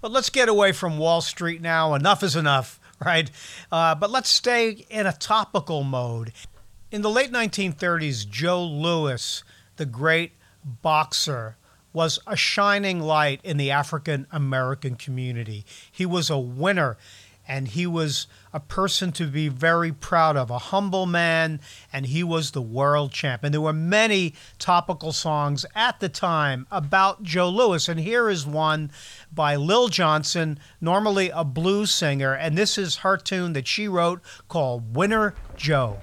But 0.00 0.12
let's 0.12 0.30
get 0.30 0.48
away 0.48 0.72
from 0.72 0.98
Wall 0.98 1.20
Street 1.20 1.60
now. 1.60 1.94
Enough 1.94 2.22
is 2.22 2.36
enough, 2.36 2.80
right? 3.04 3.30
Uh, 3.70 3.94
but 3.94 4.10
let's 4.10 4.28
stay 4.30 4.86
in 4.90 5.06
a 5.06 5.12
topical 5.12 5.82
mode. 5.82 6.32
In 6.90 7.02
the 7.02 7.10
late 7.10 7.32
1930s, 7.32 8.28
Joe 8.28 8.64
Louis 8.64 9.42
the 9.78 9.86
great 9.86 10.32
boxer, 10.64 11.56
was 11.92 12.18
a 12.26 12.36
shining 12.36 13.00
light 13.00 13.40
in 13.42 13.56
the 13.56 13.70
African 13.70 14.26
American 14.30 14.94
community. 14.96 15.64
He 15.90 16.04
was 16.04 16.28
a 16.28 16.38
winner 16.38 16.98
and 17.46 17.68
he 17.68 17.86
was 17.86 18.26
a 18.58 18.60
person 18.60 19.12
to 19.12 19.28
be 19.28 19.46
very 19.46 19.92
proud 19.92 20.36
of, 20.36 20.50
a 20.50 20.58
humble 20.58 21.06
man, 21.06 21.60
and 21.92 22.06
he 22.06 22.24
was 22.24 22.50
the 22.50 22.60
world 22.60 23.12
champ. 23.12 23.44
And 23.44 23.54
there 23.54 23.60
were 23.60 23.72
many 23.72 24.34
topical 24.58 25.12
songs 25.12 25.64
at 25.76 26.00
the 26.00 26.08
time 26.08 26.66
about 26.68 27.22
Joe 27.22 27.50
Louis, 27.50 27.88
and 27.88 28.00
here 28.00 28.28
is 28.28 28.44
one 28.44 28.90
by 29.32 29.54
Lil 29.54 29.86
Johnson, 29.86 30.58
normally 30.80 31.30
a 31.32 31.44
blues 31.44 31.92
singer, 31.92 32.34
and 32.34 32.58
this 32.58 32.76
is 32.76 32.96
her 32.96 33.16
tune 33.16 33.52
that 33.52 33.68
she 33.68 33.86
wrote 33.86 34.20
called 34.48 34.96
Winner 34.96 35.34
Joe. 35.56 36.00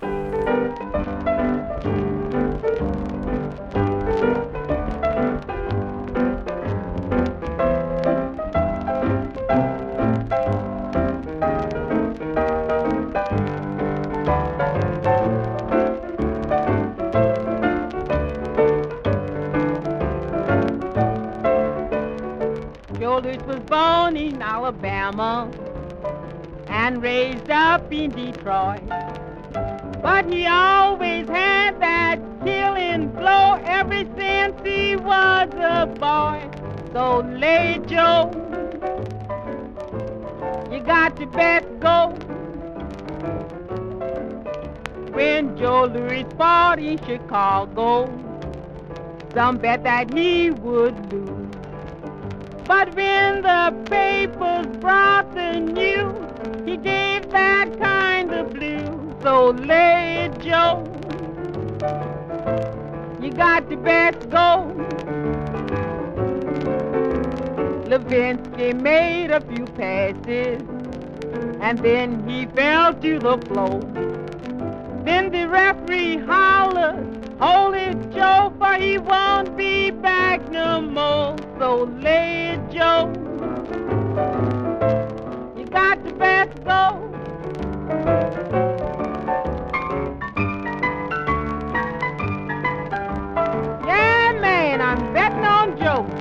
Alabama 24.65 25.51
and 26.67 27.03
raised 27.03 27.49
up 27.49 27.91
in 27.91 28.09
Detroit. 28.09 28.81
But 30.01 30.31
he 30.31 30.47
always 30.47 31.27
had 31.27 31.79
that 31.81 32.19
killing 32.43 33.11
flow 33.13 33.59
ever 33.65 34.03
since 34.17 34.55
he 34.63 34.95
was 34.95 35.49
a 35.55 35.85
boy. 35.87 36.49
So 36.93 37.19
lay 37.37 37.79
Joe, 37.85 38.31
you 40.71 40.79
got 40.79 41.17
to 41.17 41.25
bet 41.25 41.79
go. 41.79 42.09
When 45.11 45.57
Joe 45.57 45.85
Louis 45.85 46.25
fought 46.37 46.79
in 46.79 46.97
Chicago, 47.05 48.05
some 49.33 49.57
bet 49.57 49.83
that 49.83 50.13
he 50.13 50.51
would 50.51 51.11
lose. 51.11 51.44
But 52.67 52.95
when 52.95 53.43
the 53.43 53.73
papers 53.85 54.65
brought 54.77 55.33
the 55.35 55.59
news, 55.59 56.15
he 56.65 56.77
gave 56.77 57.29
that 57.29 57.79
kind 57.79 58.33
of 58.33 58.53
blues. 58.53 59.15
So 59.21 59.51
lay 59.51 60.25
it, 60.25 60.39
Joe. 60.41 60.83
You 63.21 63.31
got 63.31 63.69
the 63.69 63.77
best 63.77 64.29
go. 64.31 64.71
Levinsky 67.85 68.73
made 68.73 69.29
a 69.29 69.41
few 69.41 69.65
passes, 69.65 70.61
and 71.61 71.77
then 71.79 72.27
he 72.27 72.47
fell 72.47 72.93
to 72.95 73.19
the 73.19 73.37
floor. 73.45 73.79
Then 75.03 75.31
the 75.31 75.47
referee 75.47 76.17
hollered, 76.17 77.14
Hold 77.39 77.75
it, 77.75 78.11
Joe, 78.13 78.53
for 78.57 78.75
he 78.75 78.97
won't 78.97 79.57
be 79.57 79.91
back 79.91 80.49
no 80.51 80.79
more. 80.79 81.35
So 81.59 81.83
lay 82.01 82.51
it, 82.51 82.71
Joe. 82.71 83.11
You 85.57 85.65
got 85.65 86.01
to 86.05 86.13
best 86.13 86.63
go. 86.63 87.01
Yeah, 93.85 94.37
man, 94.39 94.79
I'm 94.81 95.13
betting 95.13 95.43
on 95.43 95.77
Joe. 95.77 96.14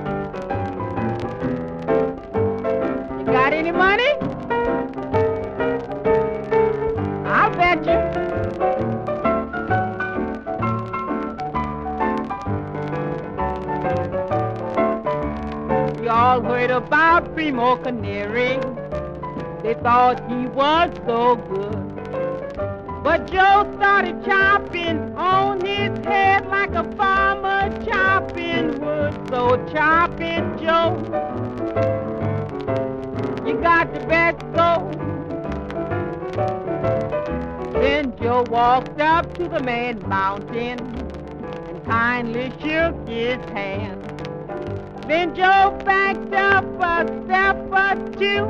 Heard 16.75 16.83
about 16.83 17.35
Primo 17.35 17.77
Carnera. 17.77 18.59
They 19.63 19.75
thought 19.75 20.29
he 20.29 20.47
was 20.49 20.91
so 21.07 21.37
good. 21.37 21.95
But 23.05 23.31
Joe 23.31 23.73
started 23.77 24.25
chopping 24.25 25.15
on 25.15 25.65
his 25.65 25.97
head 26.05 26.49
like 26.49 26.75
a 26.75 26.83
farmer 26.97 27.71
chopping 27.85 28.81
wood. 28.81 29.15
So 29.29 29.65
chopping 29.73 30.59
Joe, 30.59 30.99
you 33.47 33.57
got 33.61 33.95
the 33.95 34.05
best 34.09 34.41
go. 34.53 34.91
Then 37.81 38.17
Joe 38.19 38.45
walked 38.51 39.01
up 39.01 39.33
to 39.35 39.47
the 39.47 39.61
man 39.61 40.03
mountain 40.09 40.81
and 40.81 41.85
kindly 41.85 42.53
shook 42.61 43.07
his 43.07 43.37
hand. 43.51 44.04
Then 45.07 45.35
Joe 45.35 45.79
backed 45.85 46.33
up 46.33 46.65
a 46.81 47.07
step 47.25 47.57
or 47.71 47.95
two 48.17 48.49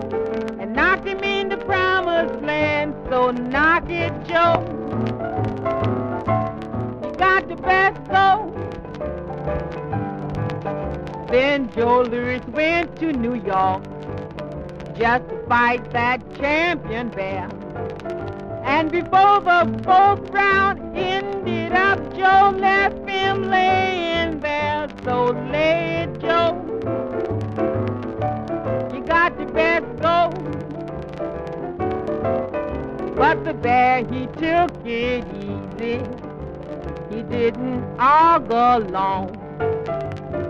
and 0.60 0.72
knocked 0.72 1.06
him 1.06 1.18
in 1.24 1.48
the 1.48 1.56
promised 1.56 2.40
land. 2.44 2.94
So 3.10 3.32
knock 3.32 3.90
it, 3.90 4.12
Joe. 4.24 4.62
You 7.02 7.12
got 7.16 7.48
the 7.48 7.56
best 7.56 8.02
go. 8.08 8.52
Then 11.28 11.70
Joe 11.72 12.02
Louis 12.02 12.40
went 12.52 12.96
to 13.00 13.12
New 13.12 13.34
York 13.34 13.82
just 14.96 15.28
to 15.28 15.44
fight 15.48 15.90
that 15.90 16.22
champion 16.36 17.08
bear. 17.08 17.48
And 18.64 18.92
before 18.92 19.40
the 19.40 19.80
fourth 19.82 20.30
round 20.30 20.96
ended 20.96 21.63
up, 21.74 21.98
Joe 22.14 22.56
left 22.58 23.08
him 23.08 23.50
laying 23.50 24.40
there. 24.40 24.88
So 25.04 25.26
lay 25.50 26.04
it, 26.04 26.20
Joe. 26.20 26.60
You 28.92 29.00
got 29.04 29.36
the 29.38 29.46
best 29.46 29.86
go. 30.00 30.30
But 33.16 33.44
the 33.44 33.54
bear, 33.54 34.04
he 34.04 34.26
took 34.26 34.72
it 34.84 35.24
easy. 35.36 36.02
He 37.10 37.22
didn't 37.22 37.96
go 37.96 38.78
long. 38.90 39.40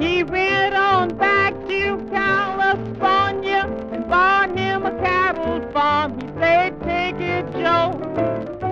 He 0.00 0.22
went 0.24 0.74
on 0.74 1.16
back 1.16 1.52
to 1.68 1.98
California 2.10 3.68
and 3.92 4.08
bought 4.08 4.56
him 4.58 4.86
a 4.86 4.92
cattle 5.02 5.60
farm. 5.72 6.20
He 6.20 6.26
said, 6.38 6.80
take 6.82 7.16
it, 7.20 7.52
Joe. 7.52 8.63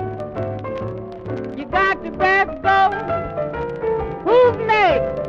Who's 4.25 4.57
next? 4.67 5.21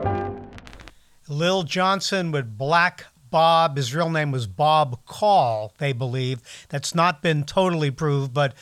Lil 1.29 1.63
Johnson 1.63 2.31
with 2.31 2.57
Black 2.57 3.05
Bob. 3.29 3.77
His 3.77 3.95
real 3.95 4.09
name 4.09 4.31
was 4.31 4.45
Bob 4.45 5.05
Call, 5.05 5.73
they 5.77 5.93
believe. 5.93 6.41
That's 6.69 6.93
not 6.93 7.21
been 7.21 7.43
totally 7.43 7.91
proved, 7.91 8.33
but 8.33 8.53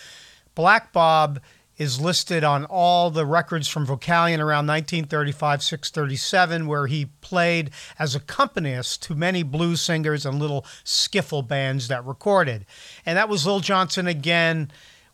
Black 0.55 0.93
Bob 0.93 1.41
is 1.77 1.99
listed 1.99 2.43
on 2.43 2.63
all 2.65 3.09
the 3.09 3.25
records 3.25 3.67
from 3.67 3.87
Vocalion 3.87 4.37
around 4.37 4.67
1935 4.67 5.63
637, 5.63 6.67
where 6.67 6.85
he 6.85 7.05
played 7.21 7.71
as 7.97 8.13
accompanist 8.13 9.01
to 9.01 9.15
many 9.15 9.41
blues 9.41 9.81
singers 9.81 10.23
and 10.23 10.37
little 10.39 10.61
skiffle 10.85 11.47
bands 11.47 11.87
that 11.87 12.05
recorded. 12.05 12.67
And 13.03 13.17
that 13.17 13.29
was 13.29 13.47
Lil 13.47 13.61
Johnson 13.61 14.05
again, 14.05 14.71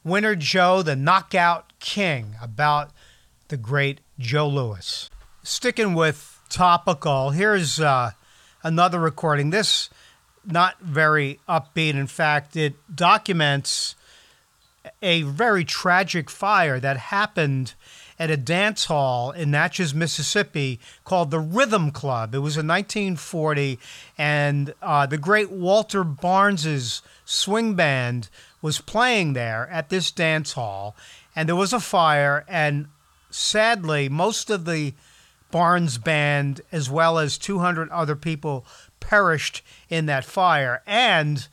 Winner 0.08 0.36
Joe, 0.36 0.82
the 0.82 0.96
Knockout 0.96 1.74
King, 1.80 2.36
about 2.42 2.92
the 3.50 3.58
great 3.58 4.00
Joe 4.18 4.48
Louis. 4.48 5.10
Sticking 5.44 5.94
with 5.94 6.42
topical, 6.50 7.32
here's 7.32 7.80
uh, 7.80 8.12
another 8.64 9.00
recording. 9.00 9.50
This 9.50 9.90
not 10.46 10.80
very 10.80 11.42
upbeat. 11.48 11.96
In 11.96 12.08
fact, 12.08 12.56
it 12.56 12.76
documents 12.94 13.96
a 15.02 15.24
very 15.24 15.66
tragic 15.66 16.30
fire 16.30 16.80
that 16.80 16.98
happened 16.98 17.74
at 18.20 18.32
a 18.32 18.38
dance 18.38 18.86
hall 18.86 19.32
in 19.32 19.52
Natchez, 19.52 19.94
Mississippi 19.94 20.80
called 21.04 21.32
the 21.32 21.40
Rhythm 21.40 21.92
Club. 21.92 22.34
It 22.34 22.40
was 22.40 22.58
in 22.58 22.68
1940, 22.68 23.80
and 24.18 24.74
uh, 24.82 25.06
the 25.06 25.18
great 25.18 25.52
Walter 25.52 26.04
Barnes's 26.04 27.02
swing 27.26 27.76
band 27.76 28.30
was 28.62 28.82
playing 28.82 29.34
there 29.34 29.68
at 29.72 29.90
this 29.90 30.12
dance 30.12 30.54
hall, 30.54 30.96
and 31.36 31.48
there 31.48 31.56
was 31.56 31.74
a 31.74 31.80
fire, 31.80 32.44
and 32.48 32.88
sadly, 33.30 34.10
most 34.10 34.50
of 34.50 34.66
the 34.66 34.94
Barnes 35.52 35.98
band, 35.98 36.62
as 36.72 36.90
well 36.90 37.20
as 37.20 37.38
200 37.38 37.90
other 37.90 38.16
people, 38.16 38.66
perished 39.00 39.64
in 39.90 40.08
that 40.08 40.26
fire, 40.26 40.82
and 40.86 41.48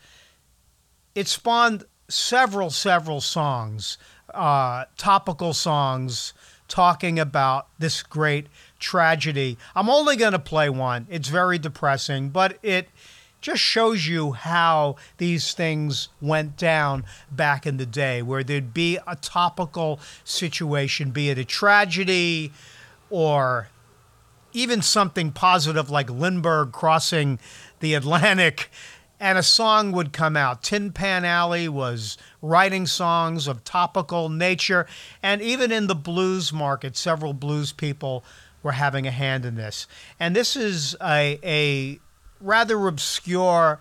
it 1.15 1.29
spawned 1.29 1.85
several, 2.09 2.71
several 2.71 3.21
songs, 3.21 3.99
uh, 4.33 4.87
topical 4.97 5.53
songs 5.53 6.33
talking 6.75 7.21
about 7.21 7.69
this 7.79 8.03
great 8.03 8.49
tragedy. 8.81 9.57
I'm 9.77 9.89
only 9.89 10.17
going 10.17 10.33
to 10.33 10.41
play 10.41 10.69
one. 10.69 11.07
It's 11.09 11.29
very 11.29 11.57
depressing, 11.57 12.31
but 12.31 12.59
it 12.65 12.89
just 13.41 13.63
shows 13.63 14.09
you 14.09 14.33
how 14.33 14.97
these 15.19 15.55
things 15.55 16.09
went 16.21 16.57
down 16.57 17.05
back 17.31 17.65
in 17.65 17.77
the 17.77 17.87
day, 17.87 18.23
where 18.23 18.43
there'd 18.43 18.75
be 18.75 18.99
a 19.07 19.15
topical 19.15 20.01
situation, 20.25 21.13
be 21.13 21.31
it 21.31 21.39
a 21.39 21.45
tragedy 21.45 22.51
or 23.09 23.69
even 24.53 24.83
something 24.83 25.31
positive 25.31 25.91
like 25.91 26.11
Lindbergh 26.11 26.73
crossing 26.73 27.39
the 27.79 27.95
Atlantic 27.95 28.69
and 29.21 29.39
a 29.39 29.43
song 29.43 29.93
would 29.93 30.13
come 30.13 30.37
out. 30.37 30.63
Tin 30.63 30.93
Pan 30.93 31.25
Alley 31.25 31.69
was 31.69 32.19
writing 32.43 32.87
songs 32.87 33.47
of 33.47 33.65
topical 33.65 34.29
nature, 34.29 34.87
and 35.23 35.41
even 35.41 35.73
in 35.73 35.87
the 35.87 35.95
blues 35.95 36.53
market, 36.53 36.97
several 36.97 37.33
blues 37.33 37.73
people 37.73 38.25
were 38.63 38.73
having 38.73 39.07
a 39.07 39.11
hand 39.11 39.45
in 39.45 39.55
this. 39.55 39.87
And 40.19 40.35
this 40.35 40.57
is 40.57 40.97
a, 41.03 41.39
a 41.43 42.01
rather 42.41 42.87
obscure 42.87 43.81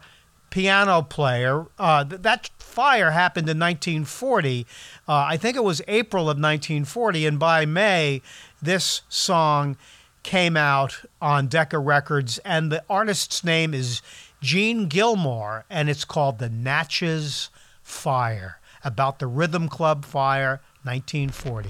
piano 0.49 1.01
player. 1.01 1.65
Uh, 1.79 2.03
th- 2.03 2.21
that 2.21 2.49
fire 2.59 3.11
happened 3.11 3.49
in 3.49 3.57
1940. 3.57 4.67
Uh, 5.07 5.13
I 5.13 5.37
think 5.37 5.57
it 5.57 5.63
was 5.63 5.81
April 5.87 6.23
of 6.23 6.37
1940, 6.37 7.25
and 7.25 7.39
by 7.39 7.65
May, 7.65 8.21
this 8.61 9.01
song 9.09 9.77
came 10.23 10.55
out 10.55 11.03
on 11.21 11.47
Decca 11.47 11.79
Records, 11.79 12.37
and 12.39 12.71
the 12.71 12.83
artist's 12.89 13.43
name 13.43 13.73
is 13.73 14.01
Gene 14.43 14.87
Gilmore, 14.87 15.63
and 15.69 15.89
it's 15.89 16.03
called 16.03 16.37
The 16.37 16.49
Natchez 16.49 17.49
Fire, 17.81 18.59
about 18.83 19.19
the 19.19 19.25
Rhythm 19.25 19.69
Club 19.69 20.03
fire, 20.03 20.59
1940. 20.83 21.69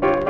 Lord, 0.00 0.24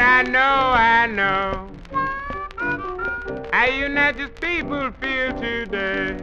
I 0.00 0.22
know, 0.26 0.40
I 0.40 1.06
know 1.06 1.68
how 3.52 3.66
you 3.66 3.90
Natchez 3.90 4.30
people 4.40 4.90
feel 4.92 5.38
today. 5.38 6.16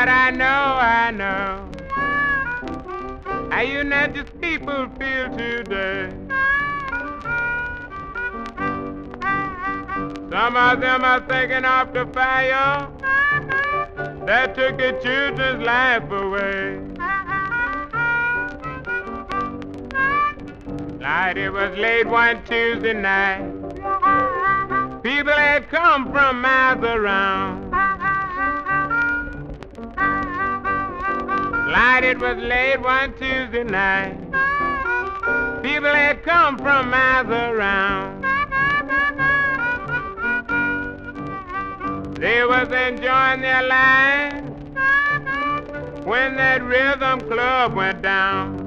Lord, 0.00 0.08
I 0.08 0.30
know, 0.30 0.46
I 0.46 1.10
know 1.10 1.68
how 3.50 3.82
Natchez 3.82 4.30
people 4.40 4.88
feel 4.98 5.28
today. 5.36 6.08
Some 10.30 10.56
of 10.56 10.80
them 10.80 11.04
are 11.04 11.20
thinking 11.28 11.66
of 11.66 11.92
the 11.92 12.06
fire 12.14 12.88
that 14.24 14.54
took 14.54 14.78
the 14.78 14.98
children's 15.02 15.66
life 15.66 16.10
away. 16.10 16.80
Lord, 20.98 21.36
it 21.36 21.50
was 21.52 21.76
late 21.76 22.06
one 22.06 22.42
Tuesday 22.44 22.94
night. 22.94 23.42
People 25.02 25.34
had 25.34 25.68
come 25.68 26.10
from 26.10 26.40
miles 26.40 26.82
around. 26.82 27.69
Lord, 31.70 32.02
it 32.02 32.18
was 32.18 32.36
late 32.36 32.80
one 32.80 33.12
Tuesday 33.12 33.62
night. 33.62 34.18
People 35.62 35.94
had 35.94 36.24
come 36.24 36.58
from 36.58 36.90
miles 36.90 37.28
around. 37.28 38.24
They 42.16 42.44
was 42.44 42.66
enjoying 42.72 43.42
their 43.42 43.62
lives 43.62 44.50
when 46.04 46.34
that 46.34 46.60
rhythm 46.64 47.20
club 47.20 47.74
went 47.74 48.02
down. 48.02 48.66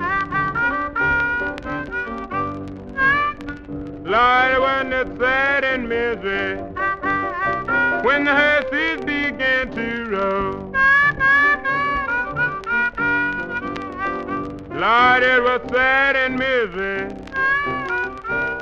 Lord, 4.05 4.59
wasn't 4.61 4.93
it 4.93 5.17
sad 5.19 5.65
and 5.65 5.89
misery 5.89 6.55
when 8.05 8.23
the 8.23 8.31
hearses 8.31 9.01
began 9.03 9.71
to 9.71 10.05
roll? 10.09 10.62
Lord, 14.83 15.23
it 15.23 15.41
was 15.41 15.61
sad 15.71 16.17
and 16.17 16.37
misery 16.37 17.05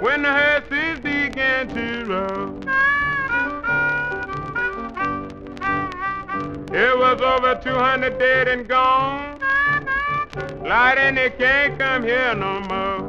when 0.04 0.22
the 0.22 0.30
hearses 0.30 1.00
began 1.00 1.68
to 1.70 2.06
roll. 2.06 2.60
It 6.72 6.96
was 6.96 7.22
over 7.22 7.60
200 7.64 8.20
dead 8.20 8.48
and 8.50 8.68
gone. 8.68 9.40
Lord, 10.60 11.00
and 11.00 11.18
they 11.18 11.32
can't 11.32 11.80
come 11.80 12.04
here 12.04 12.36
no 12.36 12.60
more. 12.70 13.02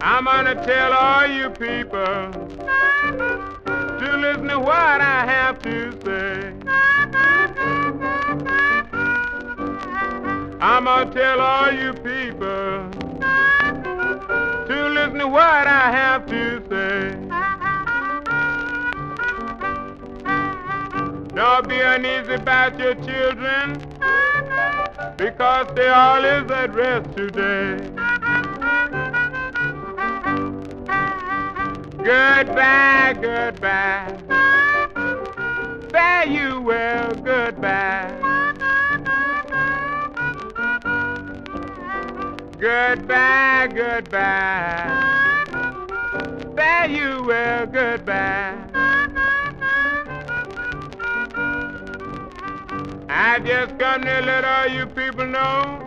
I'm 0.00 0.24
gonna 0.24 0.54
tell 0.64 0.94
all 0.94 1.26
you 1.26 1.50
people 1.50 2.32
to 3.98 4.16
listen 4.16 4.48
to 4.48 4.58
what 4.58 5.02
I 5.02 5.26
have 5.26 5.60
to 5.60 5.92
say. 6.06 6.54
I'm 10.60 10.84
gonna 10.84 11.12
tell 11.12 11.40
all 11.40 11.72
you 11.72 11.92
people 11.92 12.90
to 14.66 14.88
listen 14.88 15.18
to 15.20 15.28
what 15.28 15.66
I 15.68 15.90
have 15.92 16.26
to 16.26 16.62
say. 16.68 17.14
Don't 21.36 21.68
be 21.68 21.78
uneasy 21.78 22.34
about 22.34 22.76
your 22.76 22.94
children 22.96 23.78
because 25.16 25.68
they 25.76 25.88
all 25.88 26.24
is 26.24 26.50
at 26.50 26.74
rest 26.74 27.14
today. 27.14 27.76
Goodbye, 31.98 33.16
goodbye. 33.20 34.18
Fare 35.92 36.26
you 36.26 36.60
well, 36.62 37.14
goodbye. 37.14 38.27
Goodbye, 42.60 43.68
goodbye. 43.72 45.04
Fare 46.56 46.88
you 46.90 47.22
well, 47.24 47.66
goodbye. 47.66 48.56
I 53.08 53.38
just 53.44 53.78
come 53.78 54.02
to 54.02 54.20
let 54.22 54.44
all 54.44 54.66
you 54.66 54.86
people 54.86 55.26
know 55.26 55.78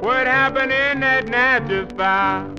what 0.00 0.26
happened 0.26 0.72
in 0.72 1.00
that 1.00 1.26
Natchez 1.26 1.92
fire. 1.98 2.51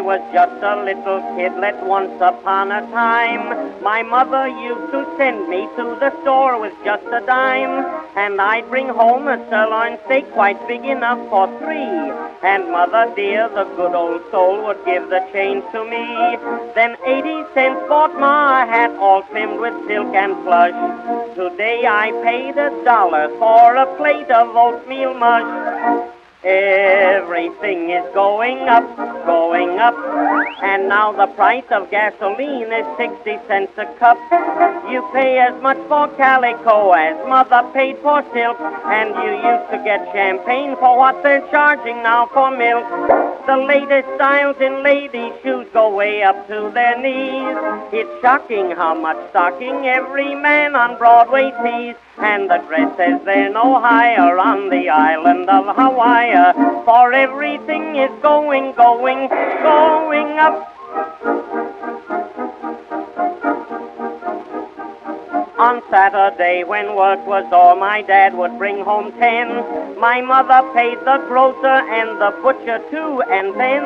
Was 0.00 0.20
just 0.32 0.62
a 0.62 0.82
little 0.82 1.20
kidlet 1.36 1.86
once 1.86 2.20
upon 2.20 2.72
a 2.72 2.80
time, 2.90 3.82
my 3.82 4.02
mother 4.02 4.48
used 4.48 4.90
to 4.92 5.06
send 5.16 5.48
me 5.48 5.68
to 5.76 5.94
the 6.00 6.10
store 6.22 6.58
with 6.58 6.72
just 6.84 7.04
a 7.12 7.20
dime, 7.20 7.84
and 8.16 8.40
I'd 8.40 8.68
bring 8.70 8.88
home 8.88 9.28
a 9.28 9.36
sirloin 9.48 9.98
steak 10.06 10.28
quite 10.32 10.58
big 10.66 10.84
enough 10.84 11.20
for 11.28 11.46
three. 11.60 12.10
And 12.42 12.72
mother 12.72 13.12
dear, 13.14 13.48
the 13.50 13.64
good 13.76 13.94
old 13.94 14.22
soul, 14.32 14.64
would 14.64 14.84
give 14.84 15.10
the 15.10 15.20
change 15.32 15.62
to 15.72 15.84
me. 15.84 16.04
Then 16.74 16.96
80 17.06 17.44
cents 17.54 17.86
bought 17.88 18.18
my 18.18 18.64
hat 18.64 18.90
all 18.98 19.22
trimmed 19.30 19.60
with 19.60 19.74
silk 19.86 20.12
and 20.14 20.34
plush. 20.42 21.36
Today 21.36 21.86
I 21.86 22.10
paid 22.24 22.56
a 22.56 22.70
dollar 22.84 23.28
for 23.38 23.76
a 23.76 23.86
plate 23.96 24.30
of 24.30 24.56
oatmeal 24.56 25.14
mush. 25.14 26.16
Everything 26.42 27.90
is 27.90 28.14
going 28.14 28.60
up, 28.60 28.96
going 29.26 29.78
up, 29.78 29.94
and 30.62 30.88
now 30.88 31.12
the 31.12 31.26
price 31.34 31.64
of 31.70 31.90
gasoline 31.90 32.72
is 32.72 32.86
60 32.96 33.38
cents 33.46 33.72
a 33.76 33.84
cup. 33.98 34.16
You 34.90 35.06
pay 35.12 35.38
as 35.38 35.60
much 35.62 35.76
for 35.86 36.08
calico 36.16 36.92
as 36.92 37.14
mother 37.28 37.68
paid 37.74 37.98
for 37.98 38.22
silk, 38.32 38.58
and 38.58 39.10
you 39.22 39.32
used 39.36 39.70
to 39.70 39.82
get 39.84 40.10
champagne 40.14 40.76
for 40.76 40.96
what 40.96 41.22
they're 41.22 41.46
charging 41.50 42.02
now 42.02 42.24
for 42.32 42.50
milk. 42.50 42.88
The 43.46 43.58
latest 43.58 44.08
styles 44.14 44.56
in 44.62 44.82
ladies' 44.82 45.34
shoes 45.42 45.66
go 45.74 45.94
way 45.94 46.22
up 46.22 46.48
to 46.48 46.70
their 46.72 46.96
knees. 46.96 47.56
It's 47.92 48.22
shocking 48.22 48.70
how 48.70 48.94
much 48.94 49.18
stocking 49.28 49.86
every 49.86 50.34
man 50.34 50.74
on 50.74 50.96
Broadway 50.96 51.52
sees. 51.62 51.96
And 52.18 52.50
the 52.50 52.58
dresses, 52.68 53.24
they're 53.24 53.52
no 53.52 53.80
higher 53.80 54.38
on 54.38 54.68
the 54.68 54.88
island 54.88 55.48
of 55.48 55.74
Hawaii. 55.74 56.52
For 56.84 57.12
everything 57.12 57.96
is 57.96 58.10
going, 58.22 58.72
going, 58.74 59.28
going 59.28 60.38
up. 60.38 61.49
On 65.60 65.82
Saturday, 65.90 66.64
when 66.64 66.96
work 66.96 67.20
was 67.26 67.44
o'er, 67.52 67.76
my 67.76 68.00
dad 68.00 68.32
would 68.32 68.56
bring 68.56 68.82
home 68.82 69.12
ten. 69.20 69.46
My 70.00 70.22
mother 70.22 70.62
paid 70.72 70.96
the 71.00 71.18
grocer 71.28 71.84
and 71.98 72.18
the 72.18 72.32
butcher 72.40 72.78
too, 72.90 73.20
and 73.28 73.52
then 73.60 73.84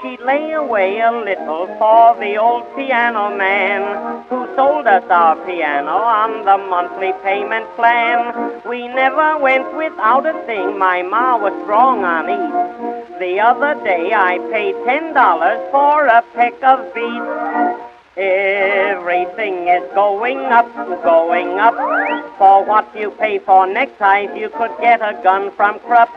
she'd 0.00 0.20
lay 0.20 0.52
away 0.52 1.00
a 1.00 1.10
little 1.10 1.66
for 1.80 2.14
the 2.20 2.36
old 2.36 2.62
piano 2.76 3.36
man 3.36 4.22
who 4.28 4.46
sold 4.54 4.86
us 4.86 5.02
our 5.10 5.34
piano 5.44 5.98
on 5.98 6.44
the 6.44 6.58
monthly 6.70 7.12
payment 7.24 7.66
plan. 7.74 8.62
We 8.64 8.86
never 8.86 9.36
went 9.36 9.74
without 9.76 10.26
a 10.26 10.46
thing. 10.46 10.78
My 10.78 11.02
ma 11.02 11.36
was 11.36 11.60
strong 11.64 12.04
on 12.04 12.30
each. 12.30 13.18
The 13.18 13.40
other 13.40 13.74
day 13.82 14.14
I 14.14 14.38
paid 14.52 14.76
ten 14.84 15.12
dollars 15.12 15.58
for 15.72 16.06
a 16.06 16.22
peck 16.34 16.62
of 16.62 16.94
beets. 16.94 17.95
Everything 18.16 19.68
is 19.68 19.82
going 19.94 20.38
up, 20.38 20.74
going 21.04 21.58
up. 21.58 21.74
For 22.38 22.64
what 22.64 22.88
you 22.96 23.10
pay 23.10 23.38
for 23.38 23.66
neckties, 23.66 24.30
you 24.34 24.48
could 24.48 24.72
get 24.80 25.02
a 25.02 25.20
gun 25.22 25.50
from 25.50 25.78
Krupp. 25.80 26.08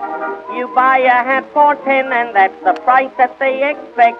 You 0.56 0.74
buy 0.74 1.00
a 1.00 1.10
hat 1.10 1.46
for 1.54 1.76
ten, 1.84 2.12
and 2.14 2.34
that's 2.34 2.64
the 2.64 2.74
price 2.84 3.12
that 3.18 3.38
they 3.40 3.70
expect. 3.70 4.18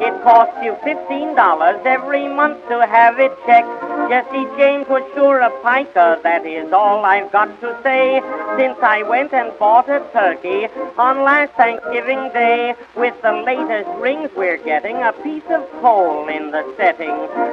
It 0.00 0.20
costs 0.24 0.58
you 0.64 0.76
fifteen 0.82 1.36
dollars 1.36 1.80
every 1.84 2.26
month 2.28 2.58
to 2.68 2.84
have 2.84 3.20
it 3.20 3.32
checked. 3.46 3.68
Jesse 4.10 4.46
James 4.58 4.88
was 4.88 5.02
sure 5.14 5.38
a 5.40 5.50
piker, 5.62 6.18
that 6.24 6.44
is 6.44 6.72
all 6.72 7.04
I've 7.04 7.30
got 7.30 7.60
to 7.60 7.78
say. 7.84 8.20
Since 8.56 8.78
I 8.82 9.04
went 9.04 9.32
and 9.32 9.56
bought 9.60 9.88
a 9.88 10.04
turkey 10.12 10.66
on 10.98 11.22
last 11.22 11.52
Thanksgiving 11.52 12.30
Day, 12.32 12.74
with 12.96 13.14
the 13.22 13.32
latest 13.32 13.88
rings 14.00 14.30
we're 14.36 14.58
getting 14.58 14.96
a 14.96 15.12
piece 15.12 15.48
of 15.50 15.70
coal 15.80 16.28
in 16.28 16.50
the 16.50 16.64
setting. 16.76 17.11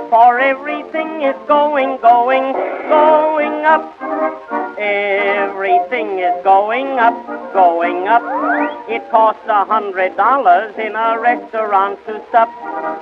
For 0.09 0.39
everything 0.39 1.21
is 1.21 1.35
going, 1.47 1.97
going, 2.01 2.53
going 2.89 3.65
up. 3.65 3.85
Everything 4.79 6.19
is 6.19 6.43
going 6.43 6.87
up, 6.99 7.53
going 7.53 8.07
up. 8.07 8.23
It 8.89 9.07
costs 9.11 9.45
a 9.47 9.65
hundred 9.65 10.15
dollars 10.15 10.73
in 10.77 10.95
a 10.95 11.19
restaurant 11.19 11.99
to 12.07 12.23
sup. 12.31 12.49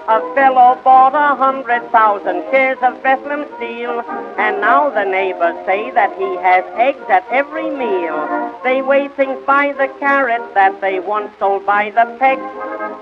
A 0.10 0.20
fellow 0.36 0.80
bought 0.84 1.14
a 1.14 1.36
hundred 1.36 1.90
thousand 1.92 2.44
shares 2.52 2.80
of 2.82 3.02
Bethlehem 3.04 3.46
steel, 3.58 4.02
and 4.38 4.60
now 4.60 4.90
the 4.90 5.06
neighbors 5.06 5.56
say 5.66 5.92
that 5.92 6.18
he 6.18 6.36
has 6.38 6.66
eggs 6.76 7.06
at 7.10 7.26
every 7.30 7.70
meal. 7.70 8.18
They 8.64 8.82
weigh 8.82 9.10
things 9.10 9.40
by 9.46 9.74
the 9.74 9.88
carat 10.00 10.54
that 10.56 10.82
they 10.82 11.00
once 11.00 11.32
sold 11.40 11.66
by 11.66 11.92
the 11.92 12.06
peck. 12.20 12.40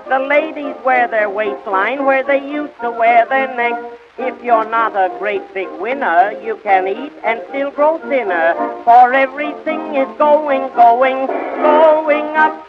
The 0.08 0.18
ladies 0.20 0.76
wear 0.84 1.08
their 1.08 1.30
waistline 1.30 2.04
where 2.04 2.22
they 2.22 2.46
used 2.46 2.78
to 2.82 2.90
wear 2.90 3.26
their 3.26 3.45
If 4.18 4.42
you're 4.42 4.68
not 4.68 4.96
a 4.96 5.16
great 5.18 5.54
big 5.54 5.68
winner, 5.78 6.32
you 6.42 6.56
can 6.64 6.88
eat 6.88 7.12
and 7.22 7.40
still 7.48 7.70
grow 7.70 7.98
thinner. 7.98 8.54
For 8.82 9.12
everything 9.12 9.94
is 9.94 10.08
going, 10.18 10.72
going, 10.74 11.26
going 11.26 12.26
up. 12.36 12.66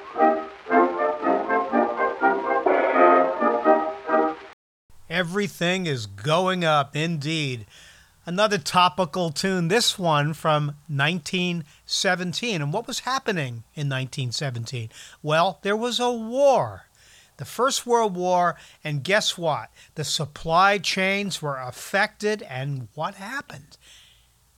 Everything 5.10 5.88
is 5.88 6.06
going 6.06 6.64
up, 6.64 6.96
indeed. 6.96 7.66
Another 8.26 8.60
topical 8.60 9.32
tune, 9.32 9.70
this 9.70 9.98
one 9.98 10.34
from 10.34 10.76
1917. 10.90 12.62
And 12.62 12.72
what 12.72 12.86
was 12.86 13.00
happening 13.00 13.64
in 13.74 13.90
1917? 13.90 14.90
Well, 15.24 15.60
there 15.64 15.78
was 15.78 16.00
a 16.00 16.12
war. 16.12 16.87
The 17.38 17.46
First 17.46 17.86
World 17.86 18.16
War, 18.16 18.56
and 18.84 19.04
guess 19.04 19.38
what? 19.38 19.70
The 19.96 20.04
supply 20.04 20.78
chains 20.78 21.42
were 21.42 21.58
affected, 21.58 22.42
and 22.42 22.88
what 22.96 23.16
happened? 23.16 23.78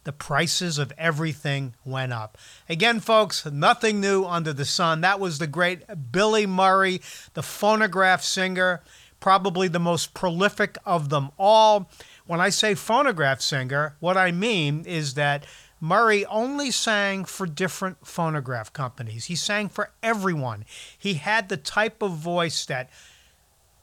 The 0.06 0.14
prices 0.14 0.78
of 0.78 0.94
everything 0.98 1.76
went 1.86 2.14
up. 2.14 2.38
Again, 2.68 3.00
folks, 3.00 3.46
nothing 3.46 4.00
new 4.00 4.24
under 4.26 4.54
the 4.54 4.66
sun. 4.66 5.02
That 5.02 5.20
was 5.20 5.40
the 5.40 5.48
great 5.48 5.84
Billy 6.12 6.46
Murray, 6.46 7.02
the 7.34 7.44
phonograph 7.44 8.24
singer 8.24 8.82
probably 9.20 9.68
the 9.68 9.80
most 9.80 10.14
prolific 10.14 10.78
of 10.86 11.10
them 11.10 11.32
all. 11.38 11.90
When 12.26 12.40
I 12.40 12.50
say 12.50 12.76
phonograph 12.76 13.42
singer, 13.42 13.96
what 14.00 14.18
I 14.18 14.32
mean 14.32 14.86
is 14.86 15.16
that 15.16 15.46
Murray 15.80 16.26
only 16.26 16.72
sang 16.72 17.26
for 17.26 17.46
different 17.46 18.06
phonograph 18.06 18.74
companies. 18.74 19.26
He 19.26 19.36
sang 19.36 19.70
for 19.70 19.92
everyone. 20.04 20.66
He 20.98 21.16
had 21.16 21.50
the 21.50 21.58
type 21.58 22.02
of 22.02 22.12
voice 22.12 22.66
that 22.66 22.90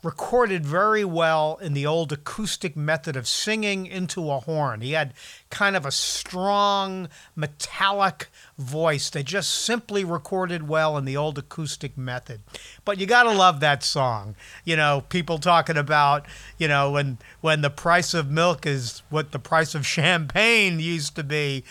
recorded 0.06 0.64
very 0.64 1.04
well 1.04 1.58
in 1.60 1.74
the 1.74 1.84
old 1.84 2.12
acoustic 2.12 2.76
method 2.76 3.16
of 3.16 3.26
singing 3.26 3.86
into 3.86 4.30
a 4.30 4.38
horn. 4.38 4.80
He 4.80 4.92
had 4.92 5.12
kind 5.50 5.74
of 5.74 5.84
a 5.84 5.90
strong 5.90 7.08
metallic 7.34 8.28
voice 8.56 9.10
that 9.10 9.24
just 9.24 9.50
simply 9.50 10.04
recorded 10.04 10.68
well 10.68 10.96
in 10.96 11.06
the 11.06 11.16
old 11.16 11.38
acoustic 11.38 11.98
method. 11.98 12.40
But 12.84 12.98
you 12.98 13.06
got 13.06 13.24
to 13.24 13.32
love 13.32 13.58
that 13.58 13.82
song. 13.82 14.36
You 14.64 14.76
know, 14.76 15.02
people 15.08 15.38
talking 15.38 15.76
about, 15.76 16.24
you 16.56 16.68
know, 16.68 16.92
when 16.92 17.18
when 17.40 17.62
the 17.62 17.70
price 17.70 18.14
of 18.14 18.30
milk 18.30 18.64
is 18.64 19.02
what 19.10 19.32
the 19.32 19.40
price 19.40 19.74
of 19.74 19.84
champagne 19.84 20.78
used 20.78 21.16
to 21.16 21.24
be. 21.24 21.64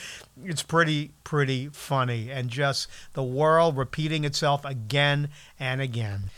It's 0.44 0.62
pretty 0.62 1.12
pretty 1.24 1.70
funny 1.70 2.30
and 2.30 2.50
just 2.50 2.90
the 3.14 3.24
world 3.24 3.78
repeating 3.78 4.26
itself 4.26 4.66
again 4.66 5.30
and 5.58 5.80
again. 5.80 6.32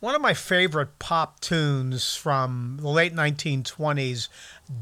One 0.00 0.14
of 0.14 0.20
my 0.20 0.34
favorite 0.34 1.00
pop 1.00 1.40
tunes 1.40 2.14
from 2.14 2.78
the 2.80 2.88
late 2.88 3.12
1920s, 3.12 4.28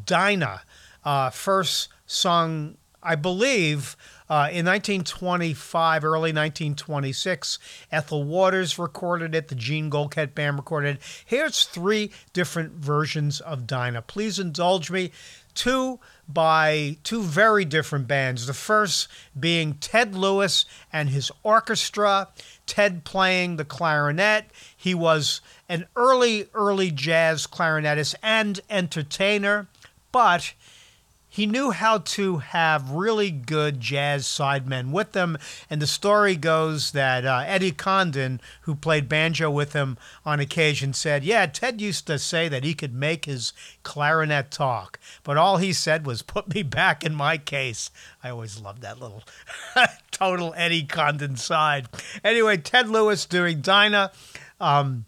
Dinah, 0.05 0.61
uh, 1.07 1.31
first 1.31 1.89
sung, 2.05 2.77
I 3.03 3.15
believe, 3.15 3.97
uh, 4.29 4.51
in 4.53 4.67
1925, 4.67 6.05
early 6.05 6.33
1926. 6.35 7.59
Ethel 7.91 8.25
Waters 8.25 8.79
recorded 8.79 9.35
it, 9.35 9.49
the 9.49 9.55
Gene 9.55 9.91
Goldkette 9.91 10.35
Band 10.35 10.57
recorded 10.57 10.97
it. 10.97 11.03
Here's 11.25 11.65
three 11.65 12.11
different 12.35 12.73
versions 12.73 13.41
of 13.41 13.67
Dinah. 13.67 14.03
Please 14.03 14.39
indulge 14.39 14.91
me. 14.91 15.13
Two 15.57 15.99
by 16.29 16.99
two 17.03 17.23
very 17.23 17.65
different 17.65 18.07
bands. 18.07 18.47
The 18.47 18.55
first 18.55 19.09
being 19.39 19.75
Ted 19.75 20.15
Lewis 20.15 20.65
and 20.93 21.09
his 21.09 21.33
orchestra, 21.43 22.29
Ted 22.67 23.05
playing 23.05 23.57
the 23.57 23.65
clarinet. 23.65 24.51
He 24.77 24.95
was 24.95 25.41
an 25.69 25.87
early, 25.97 26.49
early 26.55 26.91
jazz 26.91 27.47
clarinetist 27.47 28.15
and 28.23 28.61
entertainer, 28.71 29.67
but 30.13 30.53
he 31.37 31.45
knew 31.45 31.71
how 31.71 31.99
to 31.99 32.39
have 32.39 32.93
really 32.93 33.31
good 33.31 33.79
jazz 33.79 34.25
sidemen 34.25 34.91
with 34.91 35.15
him. 35.15 35.37
And 35.69 35.83
the 35.83 35.87
story 35.87 36.35
goes 36.35 36.93
that 36.93 37.27
uh, 37.27 37.45
Eddie 37.47 37.73
Condon, 37.73 38.41
who 38.63 38.75
played 38.75 39.07
banjo 39.07 39.51
with 39.51 39.75
him 39.75 39.99
on 40.25 40.41
occasion, 40.41 40.95
said, 40.95 41.25
Yeah, 41.25 41.45
Ted 41.45 41.79
used 41.79 42.07
to 42.07 42.19
say 42.19 42.49
that 42.49 42.65
he 42.65 42.73
could 42.73 42.95
make 42.95 43.27
his 43.27 43.53
clarinet 43.83 44.51
talk. 44.51 44.99
But 45.25 45.37
all 45.37 45.59
he 45.59 45.75
said 45.75 46.07
was, 46.07 46.23
Put 46.23 46.55
me 46.55 46.63
back 46.63 47.05
in 47.05 47.15
my 47.15 47.37
case. 47.37 47.91
I 48.25 48.31
always 48.31 48.59
loved 48.59 48.81
that 48.81 48.99
little 48.99 49.23
total 50.11 50.55
Eddie 50.57 50.85
Condon 50.85 51.37
side. 51.37 51.87
Anyway, 52.25 52.57
Ted 52.57 52.89
Lewis 52.89 53.27
doing 53.27 53.61
Dinah. 53.61 54.11
Um, 54.59 55.05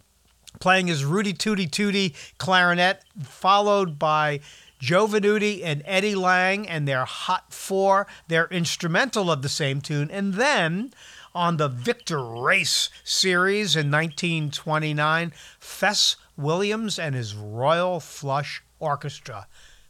playing 0.60 0.88
his 0.88 1.06
Rudy 1.06 1.32
Tooty 1.32 1.66
Tooty 1.66 2.14
clarinet, 2.36 3.02
followed 3.22 3.98
by 3.98 4.40
Joe 4.78 5.06
Venuti 5.06 5.62
and 5.64 5.82
Eddie 5.84 6.14
Lang 6.14 6.68
and 6.68 6.86
their 6.86 7.04
Hot 7.04 7.52
Four, 7.52 8.06
their 8.28 8.46
instrumental 8.48 9.30
of 9.30 9.42
the 9.42 9.48
same 9.48 9.80
tune. 9.80 10.10
And 10.10 10.34
then 10.34 10.92
on 11.34 11.56
the 11.56 11.68
Victor 11.68 12.22
Race 12.24 12.90
series 13.04 13.76
in 13.76 13.90
1929, 13.90 15.32
Fess 15.58 16.16
Williams 16.36 16.98
and 16.98 17.14
his 17.14 17.34
Royal 17.34 18.00
Flush 18.00 18.62
Orchestra 18.78 19.46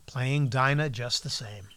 playing 0.07 0.49
Dinah 0.49 0.89
just 0.89 1.23
the 1.23 1.31
same. 1.31 1.69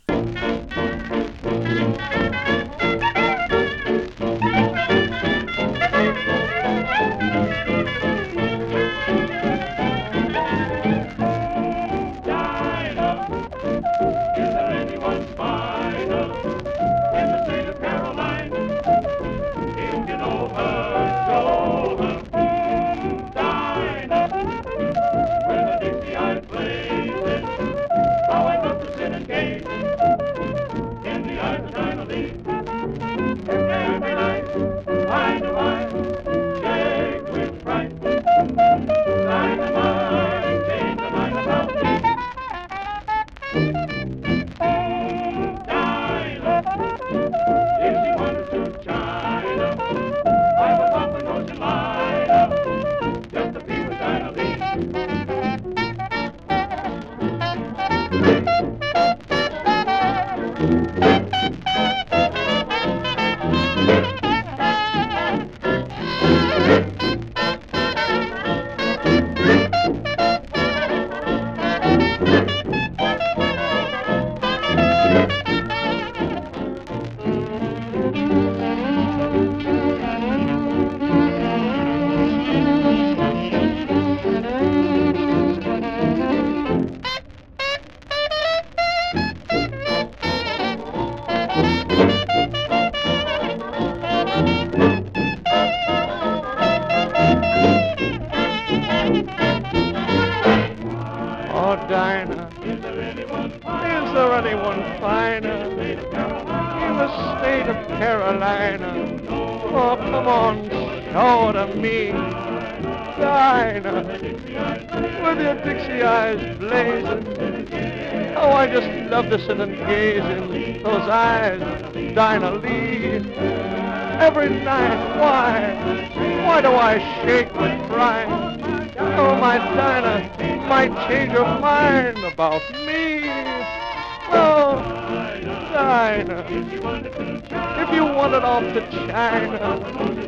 Wanted 138.22 138.44
off 138.44 138.62
to 138.62 138.82
China, 138.92 139.80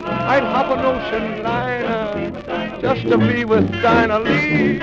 I'd 0.04 0.42
hop 0.42 0.76
an 0.76 0.84
ocean 0.84 1.44
liner 1.44 1.86
uh, 1.86 2.82
just 2.82 3.04
to 3.04 3.20
be 3.20 3.46
with 3.46 3.72
Dinah 3.84 4.20
Lee. 4.22 4.80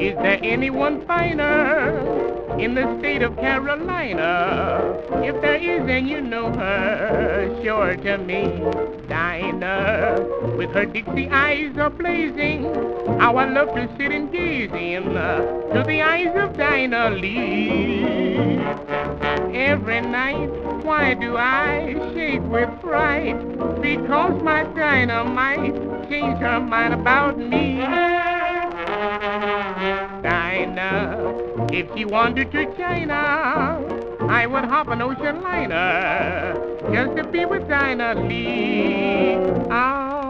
Is 0.00 0.14
there 0.16 0.38
anyone 0.42 1.06
finer 1.06 2.58
in 2.58 2.74
the 2.74 2.98
state 2.98 3.22
of 3.22 3.36
Carolina? 3.36 4.80
If 5.22 5.40
there 5.40 5.56
is 5.56 5.86
then 5.86 6.06
you 6.06 6.20
know 6.20 6.52
her, 6.52 7.60
sure 7.62 7.96
to 7.96 8.18
me. 8.18 8.62
Dinah, 9.08 10.54
with 10.56 10.70
her 10.70 10.86
Dixie 10.86 11.28
eyes 11.28 11.74
a 11.78 11.90
blazing, 11.90 12.64
how 13.18 13.36
I 13.36 13.48
love 13.48 13.74
to 13.74 13.88
sit 13.96 14.12
and 14.12 14.32
gaze 14.32 14.70
in 14.72 15.16
uh, 15.16 15.38
to 15.74 15.84
the 15.86 16.02
eyes 16.02 16.34
of 16.36 16.56
Dinah 16.56 17.10
Lee. 17.10 18.58
Every 19.54 20.00
night, 20.00 20.50
why 20.84 21.14
do 21.14 21.36
I 21.36 21.94
shake 22.14 22.42
with 22.42 22.70
fright? 22.80 23.38
Because 23.80 24.42
my 24.42 24.64
Dinah 24.64 25.24
might 25.24 25.74
changed 26.08 26.40
her 26.40 26.60
mind 26.60 26.94
about 26.94 27.38
me. 27.38 28.33
Dinah, 30.24 31.68
if 31.70 31.86
she 31.94 32.06
wandered 32.06 32.50
to 32.52 32.64
China, 32.78 33.84
I 34.22 34.46
would 34.46 34.64
hop 34.64 34.88
an 34.88 35.02
ocean 35.02 35.42
liner 35.42 36.54
just 36.90 37.14
to 37.18 37.24
be 37.24 37.44
with 37.44 37.68
Dinah 37.68 38.14
Lee. 38.26 39.34
Oh. 39.70 40.24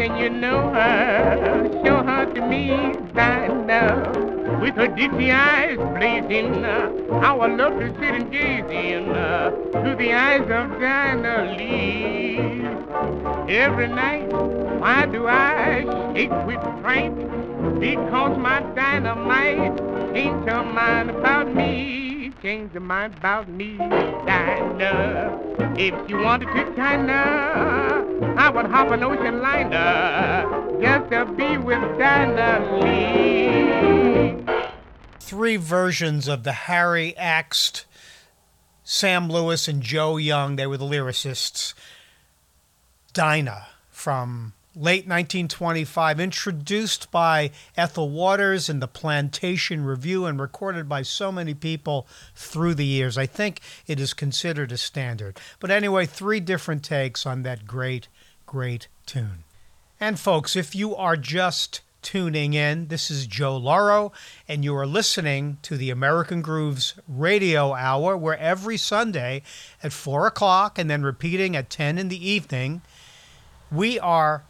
And 0.00 0.16
you 0.16 0.30
know 0.30 0.70
her, 0.70 1.68
show 1.84 2.02
her 2.04 2.32
to 2.32 2.40
me, 2.46 2.94
Dinah. 3.14 4.60
With 4.62 4.76
her 4.76 4.86
Dixie 4.86 5.32
eyes 5.32 5.76
blazing, 5.76 6.64
uh, 6.64 6.90
I 7.20 7.32
love 7.32 7.80
and 7.80 8.30
gaze 8.30 8.64
in 8.70 9.10
uh, 9.10 9.50
to 9.50 9.96
the 9.98 10.12
eyes 10.12 10.42
of 10.42 10.80
Dinah 10.80 11.56
Lee. 11.58 12.38
Every 13.52 13.88
night, 13.88 14.28
why 14.80 15.06
do 15.06 15.26
I 15.26 15.82
shake 16.14 16.30
with 16.46 16.62
fright? 16.80 17.14
Because 17.80 18.38
my 18.38 18.60
Dinah 18.74 19.16
might 19.16 19.76
changed 20.18 20.48
her 20.48 20.64
mind 20.64 21.10
about 21.10 21.54
me, 21.54 22.17
changed 22.42 22.74
her 22.74 22.80
mind 22.80 23.14
about 23.16 23.48
me, 23.48 23.76
Dinah. 23.76 25.38
If 25.76 25.94
she 26.06 26.14
wanted 26.14 26.46
to 26.46 26.74
China, 26.76 28.04
I 28.36 28.50
would 28.50 28.66
hop 28.66 28.90
an 28.90 29.02
ocean 29.02 29.40
liner 29.40 30.78
just 30.80 31.10
to 31.10 31.24
be 31.26 31.56
with 31.56 31.80
Dinah 31.98 32.78
Lee. 32.82 34.44
Three 35.20 35.56
versions 35.56 36.28
of 36.28 36.44
the 36.44 36.52
Harry 36.52 37.14
Akst, 37.18 37.84
Sam 38.84 39.28
Lewis 39.28 39.68
and 39.68 39.82
Joe 39.82 40.16
Young, 40.16 40.56
they 40.56 40.66
were 40.66 40.78
the 40.78 40.84
lyricists. 40.84 41.74
Dinah 43.12 43.66
from 43.90 44.54
late 44.74 45.06
1925, 45.06 46.20
introduced 46.20 47.10
by 47.10 47.50
Ethel 47.76 48.10
Waters 48.10 48.68
in 48.68 48.80
the 48.80 48.86
Plantation 48.86 49.84
Revue 49.84 50.26
and 50.26 50.40
recorded 50.40 50.88
by 50.88 51.02
so 51.02 51.32
many 51.32 51.54
people 51.54 52.06
through 52.34 52.74
the 52.74 52.84
years. 52.84 53.18
I 53.18 53.26
think 53.26 53.60
it 53.86 53.98
is 53.98 54.14
considered 54.14 54.70
a 54.70 54.76
standard. 54.76 55.38
But 55.58 55.70
anyway, 55.70 56.06
three 56.06 56.40
different 56.40 56.84
takes 56.84 57.26
on 57.26 57.42
that 57.42 57.66
great, 57.66 58.08
great 58.46 58.88
tune. 59.06 59.44
And 60.00 60.18
folks, 60.18 60.54
if 60.54 60.74
you 60.76 60.94
are 60.94 61.16
just 61.16 61.80
tuning 62.02 62.54
in, 62.54 62.88
this 62.88 63.10
is 63.10 63.26
Joe 63.26 63.56
Lauro, 63.56 64.12
and 64.46 64.64
you 64.64 64.74
are 64.76 64.86
listening 64.86 65.58
to 65.62 65.76
the 65.76 65.90
American 65.90 66.40
Grooves 66.40 66.94
Radio 67.08 67.74
Hour, 67.74 68.16
where 68.16 68.38
every 68.38 68.76
Sunday 68.76 69.42
at 69.82 69.92
4 69.92 70.26
o'clock 70.26 70.78
and 70.78 70.88
then 70.88 71.02
repeating 71.02 71.56
at 71.56 71.68
10 71.68 71.98
in 71.98 72.08
the 72.08 72.28
evening, 72.28 72.82
we 73.70 73.98
are 73.98 74.44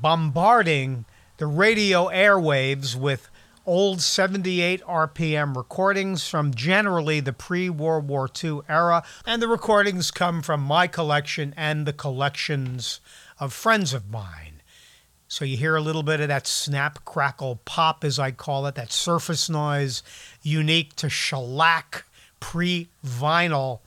bombarding 0.00 1.04
the 1.38 1.46
radio 1.46 2.08
airwaves 2.08 2.94
with 2.94 3.28
old 3.66 4.00
78 4.00 4.82
RPM 4.82 5.56
recordings 5.56 6.28
from 6.28 6.54
generally 6.54 7.20
the 7.20 7.32
pre 7.32 7.70
World 7.70 8.08
War 8.08 8.28
II 8.42 8.60
era, 8.68 9.02
and 9.26 9.40
the 9.40 9.48
recordings 9.48 10.10
come 10.10 10.42
from 10.42 10.60
my 10.60 10.86
collection 10.86 11.54
and 11.56 11.86
the 11.86 11.92
collections 11.92 13.00
of 13.38 13.52
friends 13.52 13.92
of 13.92 14.10
mine. 14.10 14.62
So 15.26 15.44
you 15.44 15.56
hear 15.56 15.74
a 15.74 15.80
little 15.80 16.02
bit 16.02 16.20
of 16.20 16.28
that 16.28 16.46
snap, 16.46 17.04
crackle, 17.04 17.60
pop, 17.64 18.04
as 18.04 18.18
I 18.18 18.30
call 18.30 18.66
it, 18.66 18.76
that 18.76 18.92
surface 18.92 19.50
noise 19.50 20.02
unique 20.42 20.94
to 20.96 21.08
shellac 21.08 22.04
pre 22.38 22.88
vinyl 23.04 23.80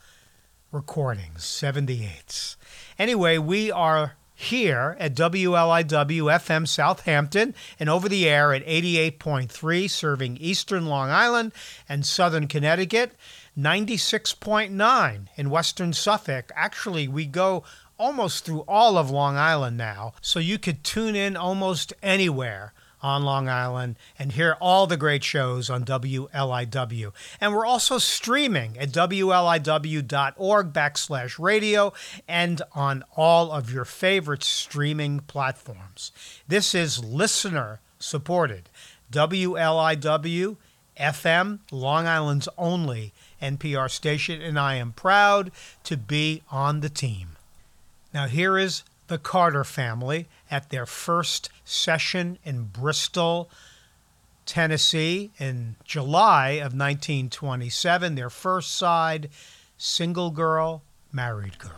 recordings, 0.72 1.44
78s. 1.44 2.58
Anyway, 3.00 3.38
we 3.38 3.72
are 3.72 4.17
here 4.40 4.96
at 5.00 5.16
WLIW 5.16 6.32
FM 6.32 6.68
Southampton 6.68 7.56
and 7.80 7.90
over 7.90 8.08
the 8.08 8.30
air 8.30 8.54
at 8.54 8.64
88.3, 8.68 9.90
serving 9.90 10.38
eastern 10.38 10.86
Long 10.86 11.10
Island 11.10 11.52
and 11.90 12.06
southern 12.06 12.48
Connecticut, 12.48 13.14
96.9 13.58 15.28
in 15.36 15.50
western 15.50 15.92
Suffolk. 15.92 16.52
Actually, 16.56 17.08
we 17.08 17.26
go 17.26 17.64
almost 17.98 18.46
through 18.46 18.64
all 18.68 19.00
of 19.00 19.10
Long 19.10 19.38
Island 19.38 19.76
now, 19.76 20.14
so 20.22 20.38
you 20.38 20.60
could 20.60 20.84
tune 20.84 21.16
in 21.16 21.36
almost 21.36 21.92
anywhere 22.04 22.74
on 23.02 23.24
Long 23.24 23.48
Island 23.48 23.96
and 24.18 24.32
hear 24.32 24.58
all 24.60 24.88
the 24.88 24.98
great 24.98 25.24
shows 25.24 25.70
on 25.70 25.86
WLIW. 25.86 27.12
And 27.40 27.54
we're 27.54 27.66
also 27.66 27.98
streaming 27.98 28.78
at 28.78 28.90
WLIW.org 28.90 30.74
backslash 30.74 31.40
radio 31.40 31.94
and 32.28 32.62
on 32.74 33.04
all 33.16 33.52
of 33.52 33.72
your 33.72 33.86
favorite 33.86 34.44
streaming 34.44 35.20
platforms. 35.22 36.12
This 36.48 36.74
is 36.74 37.04
listener 37.04 37.80
supported 38.00 38.70
WLIW 39.12 40.58
FM, 41.00 41.60
Long 41.72 42.08
Island's 42.08 42.50
only 42.58 43.14
NPR 43.42 43.90
station, 43.90 44.42
and 44.42 44.60
I 44.60 44.76
am 44.76 44.94
proud 44.94 45.52
to 45.84 45.96
be 45.96 46.42
on 46.52 46.80
the 46.80 46.90
team. 46.90 47.30
Now, 48.14 48.28
here 48.28 48.58
is 48.58 48.84
the 49.08 49.18
Carter 49.18 49.64
family 49.64 50.28
at 50.50 50.70
their 50.70 50.86
first 50.86 51.50
session 51.64 52.38
in 52.44 52.66
Bristol, 52.66 53.50
Tennessee 54.46 55.32
in 55.40 55.76
July 55.84 56.52
of 56.52 56.74
1927. 56.74 58.16
Their 58.16 58.30
first 58.30 58.76
side, 58.76 59.30
Single 59.78 60.32
Girl, 60.32 60.84
Married 61.12 61.58
Girl. 61.60 61.72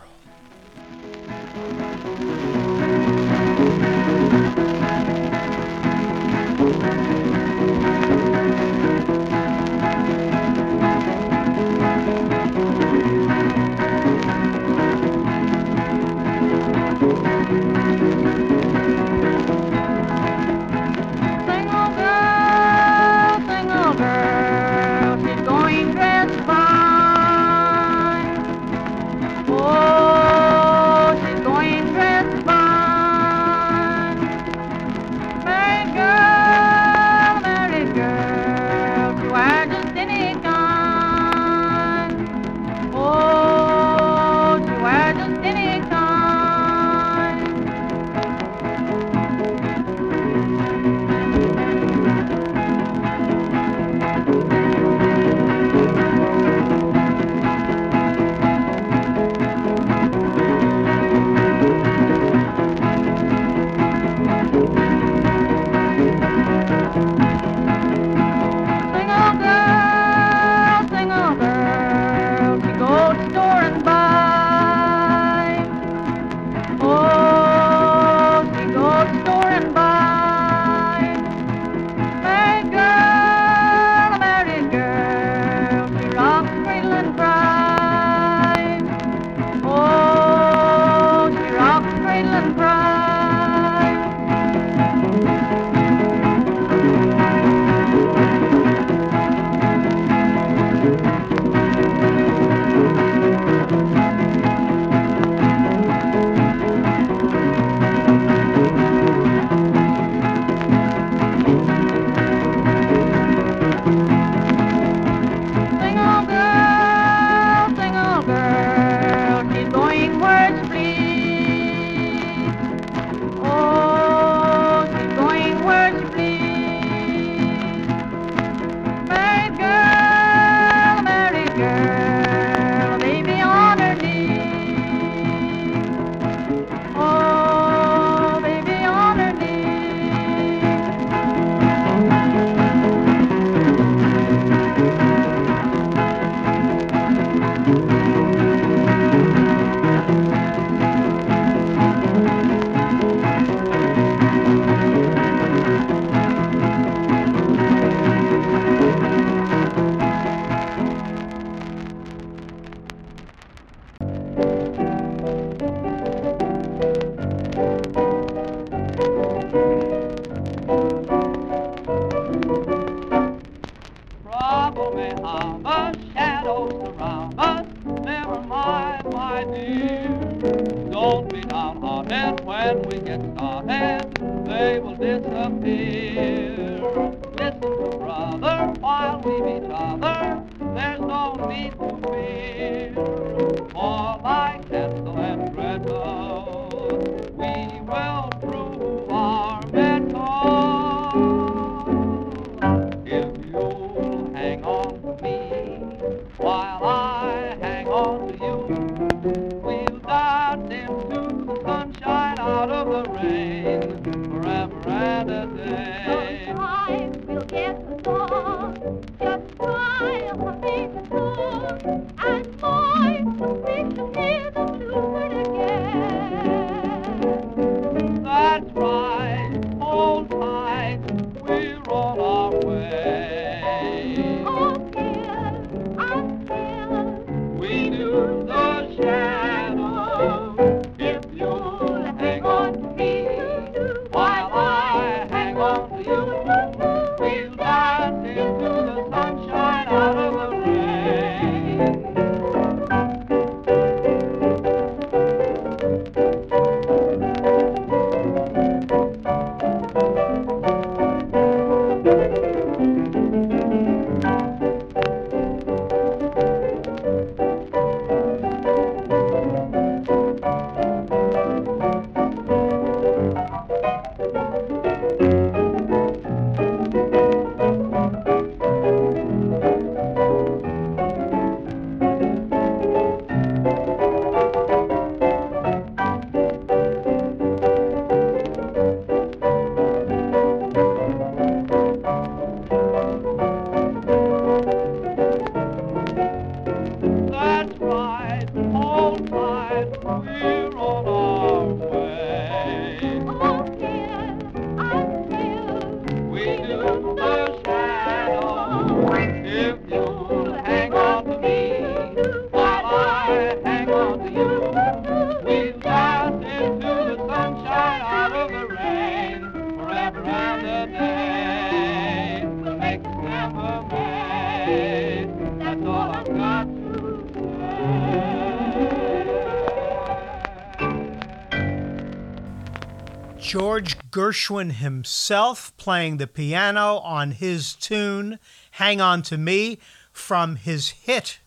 Gershwin 334.29 334.73
himself 334.73 335.75
playing 335.77 336.17
the 336.17 336.27
piano 336.27 336.97
on 336.97 337.31
his 337.31 337.73
tune, 337.73 338.37
Hang 338.71 339.01
On 339.01 339.23
to 339.23 339.39
Me, 339.39 339.79
from 340.11 340.55
his 340.55 340.89
hit 340.89 341.39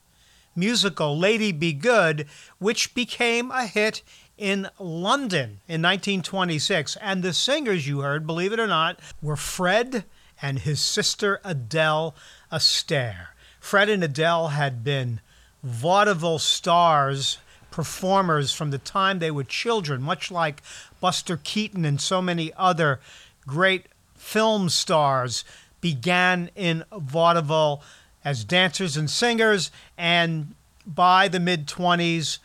musical 0.56 1.16
Lady 1.16 1.52
Be 1.52 1.72
Good, 1.72 2.26
which 2.58 2.92
became 2.92 3.52
a 3.52 3.66
hit 3.66 4.02
in 4.36 4.68
London 4.80 5.60
in 5.68 5.80
1926. 5.80 6.96
And 7.00 7.22
the 7.22 7.32
singers 7.32 7.86
you 7.86 8.00
heard, 8.00 8.26
believe 8.26 8.52
it 8.52 8.58
or 8.58 8.66
not, 8.66 8.98
were 9.22 9.36
Fred 9.36 10.04
and 10.42 10.58
his 10.58 10.80
sister 10.80 11.40
Adele 11.44 12.16
Astaire. 12.50 13.28
Fred 13.60 13.90
and 13.90 14.02
Adele 14.02 14.48
had 14.48 14.82
been 14.82 15.20
vaudeville 15.62 16.40
stars, 16.40 17.38
performers 17.70 18.52
from 18.52 18.72
the 18.72 18.78
time 18.78 19.20
they 19.20 19.30
were 19.30 19.44
children, 19.44 20.02
much 20.02 20.32
like 20.32 20.62
Buster 21.02 21.36
Keaton 21.36 21.84
and 21.84 22.00
so 22.00 22.22
many 22.22 22.52
other 22.56 23.00
great 23.44 23.86
film 24.14 24.68
stars 24.68 25.44
began 25.80 26.48
in 26.54 26.84
vaudeville 26.96 27.82
as 28.24 28.44
dancers 28.44 28.96
and 28.96 29.10
singers, 29.10 29.72
and 29.98 30.54
by 30.86 31.26
the 31.26 31.40
mid 31.40 31.66
20s, 31.66 32.38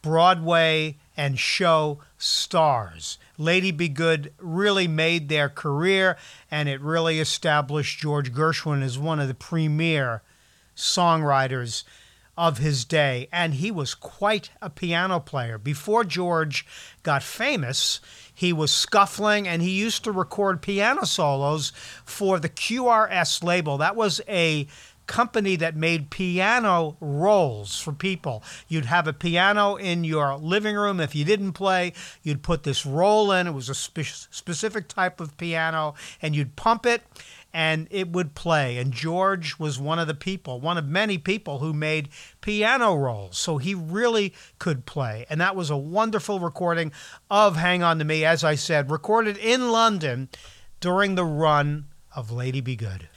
Broadway 0.00 0.96
and 1.14 1.38
show 1.38 1.98
stars. 2.16 3.18
Lady 3.36 3.70
Be 3.70 3.90
Good 3.90 4.32
really 4.38 4.88
made 4.88 5.28
their 5.28 5.50
career, 5.50 6.16
and 6.50 6.70
it 6.70 6.80
really 6.80 7.20
established 7.20 8.00
George 8.00 8.32
Gershwin 8.32 8.82
as 8.82 8.98
one 8.98 9.20
of 9.20 9.28
the 9.28 9.34
premier 9.34 10.22
songwriters 10.74 11.84
of 12.36 12.58
his 12.58 12.84
day. 12.84 13.28
And 13.32 13.54
he 13.54 13.70
was 13.70 13.94
quite 13.94 14.50
a 14.60 14.70
piano 14.70 15.20
player. 15.20 15.58
Before 15.58 16.04
George 16.04 16.66
got 17.02 17.22
famous, 17.22 18.00
he 18.32 18.52
was 18.52 18.72
scuffling 18.72 19.46
and 19.46 19.62
he 19.62 19.70
used 19.70 20.04
to 20.04 20.12
record 20.12 20.62
piano 20.62 21.04
solos 21.04 21.72
for 22.04 22.38
the 22.38 22.48
QRS 22.48 23.42
label. 23.42 23.78
That 23.78 23.96
was 23.96 24.20
a 24.28 24.66
company 25.06 25.56
that 25.56 25.76
made 25.76 26.10
piano 26.10 26.96
rolls 27.00 27.78
for 27.78 27.92
people. 27.92 28.42
You'd 28.68 28.86
have 28.86 29.06
a 29.06 29.12
piano 29.12 29.76
in 29.76 30.04
your 30.04 30.36
living 30.36 30.76
room. 30.76 31.00
If 31.00 31.14
you 31.14 31.24
didn't 31.24 31.52
play, 31.52 31.92
you'd 32.22 32.42
put 32.42 32.62
this 32.62 32.86
roll 32.86 33.30
in. 33.32 33.46
It 33.46 33.52
was 33.52 33.68
a 33.68 33.74
spe- 33.74 34.26
specific 34.30 34.88
type 34.88 35.20
of 35.20 35.36
piano, 35.36 35.94
and 36.22 36.34
you'd 36.34 36.56
pump 36.56 36.86
it 36.86 37.02
and 37.54 37.86
it 37.92 38.10
would 38.10 38.34
play. 38.34 38.78
And 38.78 38.92
George 38.92 39.60
was 39.60 39.78
one 39.78 40.00
of 40.00 40.08
the 40.08 40.14
people, 40.14 40.60
one 40.60 40.76
of 40.76 40.88
many 40.88 41.16
people 41.16 41.60
who 41.60 41.72
made 41.72 42.08
piano 42.40 42.96
rolls. 42.96 43.38
So 43.38 43.58
he 43.58 43.76
really 43.76 44.34
could 44.58 44.84
play. 44.84 45.24
And 45.30 45.40
that 45.40 45.54
was 45.54 45.70
a 45.70 45.76
wonderful 45.76 46.40
recording 46.40 46.90
of 47.30 47.54
Hang 47.54 47.84
On 47.84 48.00
to 48.00 48.04
Me, 48.04 48.24
as 48.24 48.42
I 48.42 48.56
said, 48.56 48.90
recorded 48.90 49.36
in 49.36 49.70
London 49.70 50.28
during 50.80 51.14
the 51.14 51.24
run 51.24 51.86
of 52.14 52.32
Lady 52.32 52.60
Be 52.60 52.74
Good. 52.74 53.08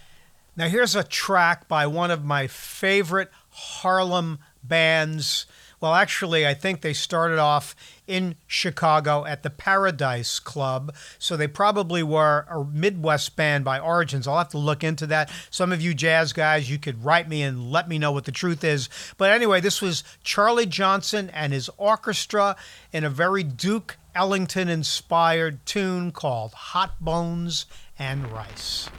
Now, 0.55 0.67
here's 0.67 0.95
a 0.95 1.03
track 1.03 1.67
by 1.67 1.87
one 1.87 2.11
of 2.11 2.23
my 2.23 2.45
favorite 2.45 3.31
Harlem 3.49 4.37
bands. 4.63 5.47
Well, 5.79 5.93
actually, 5.93 6.47
I 6.47 6.55
think 6.55 6.81
they 6.81 6.93
started 6.93 7.37
off 7.37 7.75
in 8.07 8.35
Chicago 8.47 9.25
at 9.25 9.43
the 9.43 9.49
Paradise 9.49 10.39
Club. 10.39 10.93
So 11.19 11.37
they 11.37 11.47
probably 11.47 12.01
were 12.01 12.45
a 12.49 12.63
Midwest 12.63 13.35
band 13.35 13.63
by 13.63 13.79
origins. 13.79 14.27
I'll 14.27 14.37
have 14.39 14.49
to 14.49 14.57
look 14.57 14.83
into 14.83 15.05
that. 15.07 15.29
Some 15.51 15.71
of 15.71 15.81
you 15.81 15.93
jazz 15.93 16.33
guys, 16.33 16.69
you 16.69 16.79
could 16.79 17.03
write 17.03 17.29
me 17.29 17.43
and 17.43 17.71
let 17.71 17.87
me 17.87 17.99
know 17.99 18.11
what 18.11 18.25
the 18.25 18.31
truth 18.31 18.63
is. 18.63 18.89
But 19.17 19.31
anyway, 19.31 19.61
this 19.61 19.81
was 19.81 20.03
Charlie 20.23 20.65
Johnson 20.65 21.29
and 21.31 21.53
his 21.53 21.69
orchestra 21.77 22.55
in 22.91 23.03
a 23.03 23.09
very 23.09 23.43
Duke 23.43 23.97
Ellington 24.15 24.69
inspired 24.69 25.63
tune 25.65 26.11
called 26.11 26.53
Hot 26.53 26.99
Bones 26.99 27.67
and 27.99 28.31
Rice. 28.31 28.89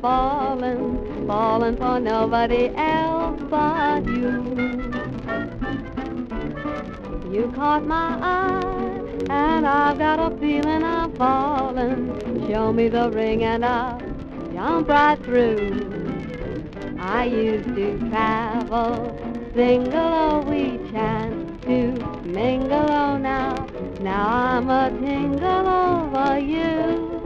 Falling, 0.00 1.26
falling 1.26 1.76
for 1.76 1.98
nobody 2.00 2.70
else 2.76 3.40
but 3.50 4.06
you. 4.06 4.88
You 7.32 7.52
caught 7.54 7.84
my 7.84 8.18
eye, 8.20 9.00
and 9.30 9.66
I've 9.66 9.98
got 9.98 10.32
a 10.32 10.36
feeling 10.38 10.82
I'm 10.82 11.14
falling. 11.14 12.48
Show 12.48 12.72
me 12.72 12.88
the 12.88 13.10
ring 13.10 13.44
and 13.44 13.64
I'll 13.64 14.00
jump 14.52 14.88
right 14.88 15.18
through. 15.24 15.98
I 16.98 17.24
used 17.24 17.74
to 17.74 17.98
travel 18.10 19.18
single, 19.54 19.98
oh, 19.98 20.40
we 20.48 20.78
chance 20.90 21.62
to 21.64 21.92
mingle, 22.24 22.90
oh, 22.90 23.16
now. 23.18 23.66
Now 24.00 24.28
I'm 24.28 24.70
a 24.70 24.90
tingle 25.00 25.68
over 25.68 26.38
you. 26.38 27.17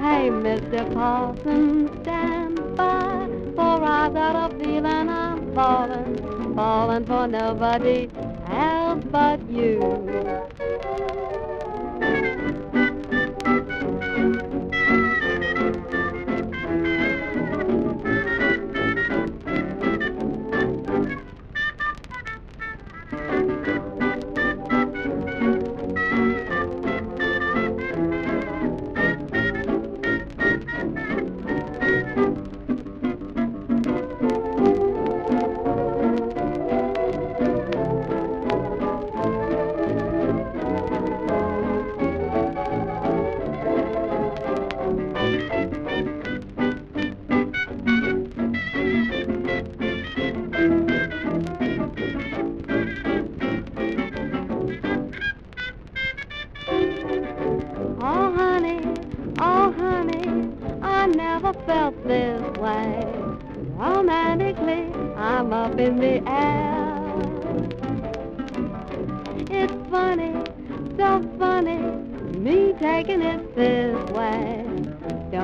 Hey, 0.00 0.30
Mr. 0.30 0.94
Parson, 0.94 2.00
stand 2.02 2.56
by, 2.74 3.28
for 3.54 3.84
I've 3.84 4.14
got 4.14 4.50
a 4.50 4.58
feeling 4.58 4.86
I'm 4.86 5.54
falling, 5.54 6.56
falling 6.56 7.04
for 7.04 7.26
nobody 7.26 8.10
else 8.48 9.04
but 9.12 9.40
you. 9.50 9.80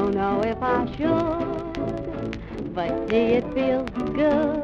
Don't 0.07 0.15
know 0.15 0.41
if 0.43 0.63
I 0.63 0.87
should, 0.97 2.75
but 2.77 3.09
gee, 3.11 3.39
it 3.41 3.45
feels 3.55 3.91
good. 4.15 4.63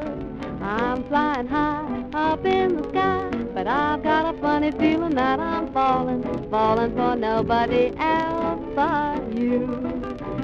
I'm 0.61 1.03
flying 1.09 1.47
high 1.47 2.05
up 2.13 2.45
in 2.45 2.77
the 2.77 2.87
sky, 2.87 3.29
but 3.53 3.67
I've 3.67 4.01
got 4.03 4.33
a 4.33 4.39
funny 4.39 4.71
feeling 4.71 5.15
that 5.15 5.41
I'm 5.41 5.73
falling, 5.73 6.23
falling 6.49 6.95
for 6.95 7.17
nobody 7.17 7.91
else 7.97 8.61
but 8.73 9.37
you. 9.37 9.65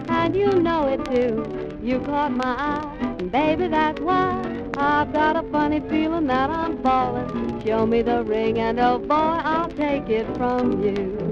And 0.09 0.35
you 0.35 0.51
know 0.51 0.87
it 0.87 1.05
too. 1.05 1.79
You 1.81 2.01
caught 2.01 2.33
my 2.33 2.57
eye, 2.57 2.97
and 3.19 3.31
baby, 3.31 3.69
that's 3.69 4.01
why 4.01 4.41
I've 4.75 5.13
got 5.13 5.37
a 5.37 5.49
funny 5.49 5.79
feeling 5.79 6.27
that 6.27 6.49
I'm 6.49 6.83
falling. 6.83 7.63
Show 7.65 7.85
me 7.85 8.01
the 8.01 8.25
ring, 8.25 8.59
and 8.59 8.77
oh 8.81 8.99
boy, 8.99 9.15
I'll 9.15 9.69
take 9.69 10.09
it 10.09 10.27
from 10.35 10.83
you. 10.83 11.28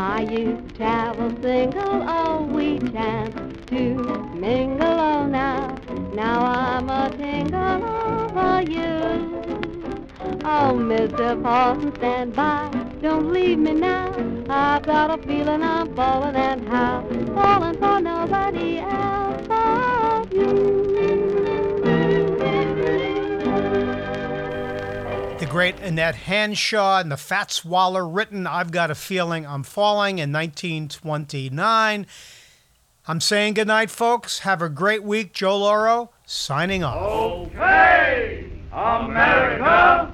I 0.00 0.22
used 0.22 0.66
to 0.66 0.76
travel 0.76 1.30
single, 1.42 2.08
oh, 2.08 2.48
we 2.50 2.78
chanced 2.78 3.66
to 3.66 3.94
mingle, 4.34 4.98
oh, 4.98 5.26
now. 5.26 5.76
Now 6.14 6.40
I'm 6.40 6.88
a 6.88 7.10
tingle 7.10 7.84
over 7.84 8.62
you. 8.62 9.60
Oh, 10.42 10.72
Mr. 10.72 11.42
Parson, 11.42 11.94
stand 11.96 12.34
by, 12.34 12.70
don't 13.02 13.30
leave 13.30 13.58
me 13.58 13.74
now. 13.74 14.08
I've 14.48 14.84
got 14.84 15.18
a 15.18 15.22
feeling 15.26 15.62
I'm 15.62 15.94
falling 15.94 16.34
and 16.34 16.66
how, 16.66 17.06
falling 17.34 17.76
for 17.76 18.00
nobody 18.00 18.78
else 18.78 19.46
but 19.46 20.32
you. 20.32 20.89
Great 25.50 25.80
Annette 25.80 26.14
Hanshaw 26.14 27.00
and 27.00 27.10
the 27.10 27.16
Fats 27.16 27.64
Waller 27.64 28.06
written 28.06 28.46
I've 28.46 28.70
Got 28.70 28.92
a 28.92 28.94
Feeling 28.94 29.44
I'm 29.44 29.64
Falling 29.64 30.20
in 30.20 30.30
1929. 30.30 32.06
I'm 33.08 33.20
saying 33.20 33.54
goodnight, 33.54 33.90
folks. 33.90 34.38
Have 34.38 34.62
a 34.62 34.68
great 34.68 35.02
week. 35.02 35.32
Joe 35.32 35.58
Lauro 35.58 36.10
signing 36.24 36.84
off. 36.84 37.02
Okay, 37.02 38.48
America. 38.72 40.12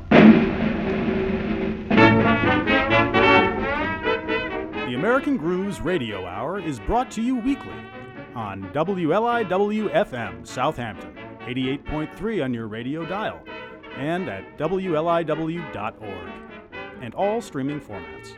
The 4.86 4.94
American 4.94 5.36
Grooves 5.36 5.82
Radio 5.82 6.24
Hour 6.24 6.60
is 6.60 6.80
brought 6.80 7.10
to 7.10 7.20
you 7.20 7.36
weekly 7.36 7.76
on 8.34 8.70
WLIW 8.72 9.92
FM 9.92 10.46
Southampton, 10.46 11.14
88.3 11.40 12.42
on 12.42 12.54
your 12.54 12.68
radio 12.68 13.04
dial, 13.04 13.42
and 13.96 14.28
at 14.28 14.58
WLIW.org, 14.58 16.30
and 17.00 17.14
all 17.14 17.40
streaming 17.40 17.80
formats. 17.80 18.34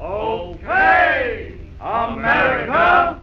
Okay, 0.00 1.54
America! 1.80 3.17